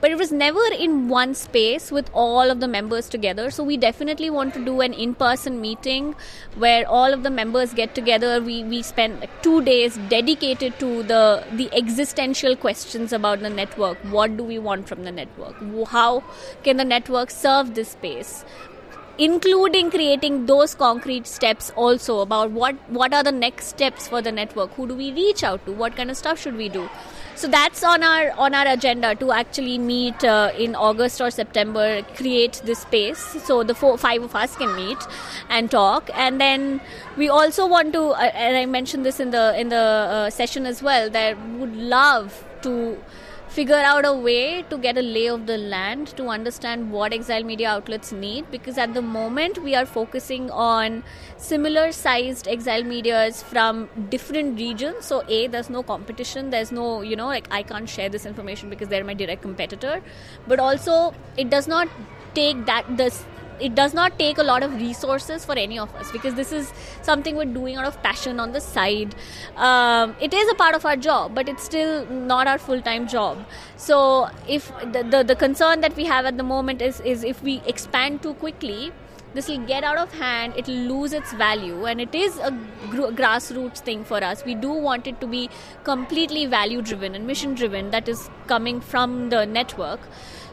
but 0.00 0.10
it 0.10 0.18
was 0.18 0.30
never 0.30 0.60
in 0.78 1.08
one 1.08 1.34
space 1.34 1.90
with 1.90 2.08
all 2.12 2.50
of 2.50 2.60
the 2.60 2.68
members 2.68 3.08
together. 3.08 3.50
So 3.50 3.64
we 3.64 3.76
definitely 3.76 4.30
want 4.30 4.54
to 4.54 4.64
do 4.64 4.80
an 4.80 4.92
in-person 4.92 5.60
meeting 5.60 6.14
where 6.54 6.88
all 6.88 7.12
of 7.12 7.22
the 7.22 7.30
members 7.30 7.74
get 7.74 7.94
together. 7.94 8.07
We 8.08 8.64
we 8.64 8.82
spend 8.82 9.20
like 9.20 9.42
two 9.42 9.62
days 9.62 9.98
dedicated 10.08 10.78
to 10.78 11.02
the 11.02 11.44
the 11.52 11.68
existential 11.72 12.56
questions 12.56 13.12
about 13.12 13.40
the 13.40 13.50
network. 13.50 13.98
What 14.18 14.36
do 14.38 14.44
we 14.44 14.58
want 14.58 14.88
from 14.88 15.04
the 15.04 15.12
network? 15.12 15.60
How 15.88 16.24
can 16.64 16.78
the 16.78 16.84
network 16.84 17.30
serve 17.30 17.74
this 17.74 17.90
space? 17.90 18.44
including 19.18 19.90
creating 19.90 20.46
those 20.46 20.74
concrete 20.76 21.26
steps 21.26 21.70
also 21.84 22.20
about 22.20 22.52
what 22.52 22.76
what 22.98 23.12
are 23.12 23.22
the 23.28 23.32
next 23.32 23.66
steps 23.66 24.06
for 24.06 24.22
the 24.22 24.30
network 24.30 24.74
who 24.74 24.86
do 24.90 24.94
we 24.94 25.08
reach 25.12 25.42
out 25.42 25.64
to 25.66 25.72
what 25.72 25.96
kind 25.96 26.12
of 26.12 26.16
stuff 26.16 26.38
should 26.40 26.54
we 26.60 26.68
do 26.68 26.88
so 27.38 27.46
that's 27.46 27.84
on 27.84 28.02
our 28.02 28.32
on 28.46 28.54
our 28.60 28.66
agenda 28.66 29.14
to 29.14 29.30
actually 29.30 29.78
meet 29.78 30.24
uh, 30.24 30.50
in 30.58 30.74
August 30.74 31.20
or 31.20 31.30
September, 31.30 32.02
create 32.16 32.60
this 32.64 32.80
space 32.80 33.20
so 33.44 33.62
the 33.62 33.74
four 33.74 33.96
five 33.96 34.22
of 34.22 34.34
us 34.34 34.56
can 34.56 34.74
meet 34.74 34.98
and 35.48 35.70
talk. 35.70 36.10
And 36.14 36.40
then 36.40 36.80
we 37.16 37.28
also 37.28 37.66
want 37.66 37.92
to, 37.92 38.08
uh, 38.08 38.30
and 38.34 38.56
I 38.56 38.66
mentioned 38.66 39.06
this 39.06 39.20
in 39.20 39.30
the 39.30 39.58
in 39.58 39.68
the 39.68 39.76
uh, 39.76 40.30
session 40.30 40.66
as 40.66 40.82
well, 40.82 41.08
that 41.10 41.38
would 41.60 41.76
love 41.76 42.44
to 42.62 42.98
figure 43.48 43.82
out 43.90 44.04
a 44.04 44.12
way 44.12 44.62
to 44.70 44.76
get 44.78 44.98
a 44.98 45.02
lay 45.02 45.26
of 45.26 45.46
the 45.46 45.56
land 45.56 46.08
to 46.16 46.28
understand 46.28 46.90
what 46.92 47.12
exile 47.12 47.42
media 47.42 47.68
outlets 47.70 48.12
need 48.12 48.50
because 48.50 48.76
at 48.76 48.92
the 48.94 49.02
moment 49.02 49.58
we 49.62 49.74
are 49.74 49.86
focusing 49.86 50.50
on 50.50 51.02
similar 51.38 51.90
sized 51.90 52.46
exile 52.46 52.82
medias 52.82 53.42
from 53.42 53.88
different 54.10 54.58
regions. 54.58 55.06
So 55.06 55.24
a 55.28 55.46
there's 55.46 55.70
no 55.70 55.82
competition. 55.82 56.50
There's 56.50 56.70
no 56.72 57.00
you 57.00 57.16
know 57.16 57.26
like 57.26 57.48
i 57.50 57.62
can't 57.62 57.88
share 57.88 58.08
this 58.08 58.26
information 58.26 58.70
because 58.70 58.88
they're 58.88 59.04
my 59.04 59.14
direct 59.14 59.42
competitor. 59.42 60.02
But 60.46 60.60
also 60.60 61.14
it 61.36 61.50
does 61.50 61.66
not 61.66 61.88
take 62.34 62.66
that 62.66 62.96
this 62.96 63.24
it 63.60 63.74
does 63.74 63.94
not 63.94 64.18
take 64.18 64.38
a 64.38 64.42
lot 64.42 64.62
of 64.62 64.74
resources 64.74 65.44
for 65.44 65.52
any 65.52 65.78
of 65.78 65.94
us 65.96 66.10
because 66.12 66.34
this 66.34 66.52
is 66.52 66.72
something 67.02 67.36
we're 67.36 67.44
doing 67.44 67.76
out 67.76 67.86
of 67.86 68.00
passion 68.02 68.40
on 68.40 68.52
the 68.52 68.60
side. 68.60 69.14
Um, 69.56 70.14
it 70.20 70.34
is 70.34 70.48
a 70.50 70.54
part 70.54 70.74
of 70.74 70.84
our 70.84 70.96
job, 70.96 71.34
but 71.34 71.48
it's 71.48 71.64
still 71.64 72.06
not 72.06 72.46
our 72.46 72.58
full 72.58 72.80
time 72.82 73.08
job. 73.08 73.44
So 73.76 74.28
if 74.48 74.72
the, 74.92 75.02
the, 75.02 75.24
the 75.24 75.36
concern 75.36 75.80
that 75.80 75.96
we 75.96 76.04
have 76.04 76.24
at 76.24 76.36
the 76.36 76.42
moment 76.42 76.82
is 76.82 77.00
is 77.00 77.24
if 77.24 77.42
we 77.42 77.62
expand 77.66 78.22
too 78.22 78.34
quickly, 78.34 78.92
this 79.34 79.48
will 79.48 79.64
get 79.66 79.84
out 79.84 79.98
of 79.98 80.12
hand 80.12 80.54
it 80.56 80.66
will 80.66 80.84
lose 80.92 81.12
its 81.12 81.32
value 81.34 81.84
and 81.84 82.00
it 82.00 82.14
is 82.14 82.38
a 82.38 82.50
gr- 82.88 83.12
grassroots 83.20 83.78
thing 83.78 84.02
for 84.02 84.22
us 84.24 84.44
we 84.44 84.54
do 84.54 84.70
want 84.70 85.06
it 85.06 85.20
to 85.20 85.26
be 85.26 85.50
completely 85.84 86.46
value 86.46 86.80
driven 86.80 87.14
and 87.14 87.26
mission 87.26 87.54
driven 87.54 87.90
that 87.90 88.08
is 88.08 88.30
coming 88.46 88.80
from 88.80 89.28
the 89.28 89.44
network 89.44 90.00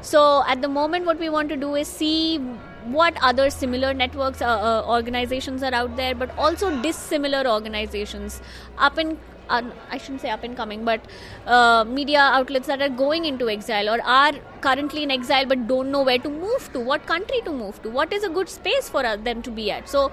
so 0.01 0.43
at 0.47 0.61
the 0.61 0.67
moment 0.67 1.05
what 1.05 1.17
we 1.19 1.29
want 1.29 1.49
to 1.49 1.55
do 1.55 1.75
is 1.75 1.87
see 1.87 2.39
what 2.85 3.17
other 3.21 3.49
similar 3.49 3.93
networks 3.93 4.41
uh, 4.41 4.45
uh, 4.45 4.83
organizations 4.87 5.63
are 5.63 5.73
out 5.73 5.95
there 5.95 6.15
but 6.15 6.35
also 6.37 6.81
dissimilar 6.81 7.47
organizations 7.47 8.41
up 8.77 8.97
and 8.97 9.17
uh, 9.49 9.61
I 9.91 9.97
shouldn't 9.97 10.21
say 10.21 10.29
up 10.29 10.43
and 10.43 10.57
coming, 10.57 10.85
but 10.85 11.01
uh, 11.45 11.83
media 11.87 12.19
outlets 12.19 12.67
that 12.67 12.81
are 12.81 12.89
going 12.89 13.25
into 13.25 13.49
exile 13.49 13.89
or 13.89 14.01
are 14.01 14.33
currently 14.61 15.03
in 15.03 15.11
exile 15.11 15.45
but 15.45 15.67
don't 15.67 15.91
know 15.91 16.01
where 16.01 16.17
to 16.17 16.29
move 16.29 16.71
to, 16.73 16.79
what 16.79 17.05
country 17.05 17.41
to 17.45 17.51
move 17.51 17.81
to, 17.83 17.89
what 17.89 18.11
is 18.11 18.23
a 18.23 18.29
good 18.29 18.49
space 18.49 18.89
for 18.89 19.05
uh, 19.05 19.15
them 19.17 19.41
to 19.43 19.51
be 19.51 19.69
at. 19.71 19.87
So, 19.87 20.11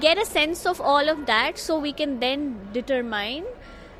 get 0.00 0.18
a 0.18 0.26
sense 0.26 0.66
of 0.66 0.80
all 0.80 1.08
of 1.08 1.26
that 1.26 1.58
so 1.58 1.78
we 1.78 1.92
can 1.92 2.20
then 2.20 2.58
determine 2.72 3.44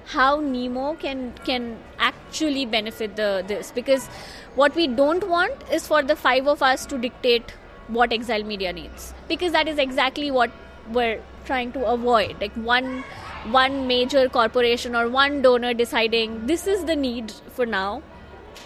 how 0.06 0.38
Nemo 0.38 0.94
can 0.94 1.32
can 1.44 1.78
actually 1.98 2.66
benefit 2.66 3.16
the 3.16 3.42
this 3.46 3.72
because 3.72 4.06
what 4.54 4.74
we 4.76 4.87
don't 4.87 5.26
want 5.26 5.54
is 5.72 5.87
for 5.87 6.02
the 6.02 6.14
five 6.14 6.46
of 6.46 6.62
us 6.62 6.84
to 6.87 6.98
dictate 6.98 7.54
what 7.88 8.12
exile 8.12 8.42
media 8.42 8.72
needs 8.72 9.12
because 9.28 9.52
that 9.52 9.68
is 9.68 9.78
exactly 9.78 10.30
what 10.30 10.50
we're 10.90 11.20
trying 11.44 11.72
to 11.72 11.84
avoid 11.84 12.40
like 12.40 12.54
one 12.54 13.04
one 13.50 13.86
major 13.86 14.28
corporation 14.28 14.96
or 14.96 15.08
one 15.08 15.42
donor 15.42 15.74
deciding 15.74 16.46
this 16.46 16.66
is 16.66 16.84
the 16.86 16.96
need 16.96 17.30
for 17.50 17.66
now 17.66 18.02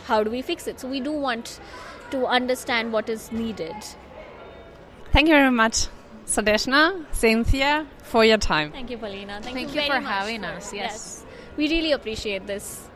how 0.06 0.22
do 0.22 0.30
we 0.30 0.40
fix 0.40 0.66
it 0.66 0.78
so 0.80 0.88
we 0.88 1.00
do 1.00 1.12
want 1.12 1.60
to 2.10 2.26
understand 2.26 2.92
what 2.92 3.08
is 3.08 3.30
needed 3.32 3.74
thank 5.12 5.28
you 5.28 5.34
very 5.34 5.50
much 5.50 5.88
Sudeshna, 6.28 7.06
Cinthia, 7.10 7.86
for 8.02 8.22
your 8.22 8.36
time. 8.36 8.70
Thank 8.70 8.90
you, 8.90 8.98
Paulina. 8.98 9.40
Thank, 9.40 9.56
Thank 9.56 9.74
you, 9.74 9.80
you 9.80 9.86
for 9.86 9.98
much 9.98 10.04
having 10.04 10.42
for, 10.42 10.48
us. 10.48 10.74
Yes. 10.74 10.92
yes. 10.92 11.24
We 11.56 11.70
really 11.70 11.92
appreciate 11.92 12.46
this. 12.46 12.87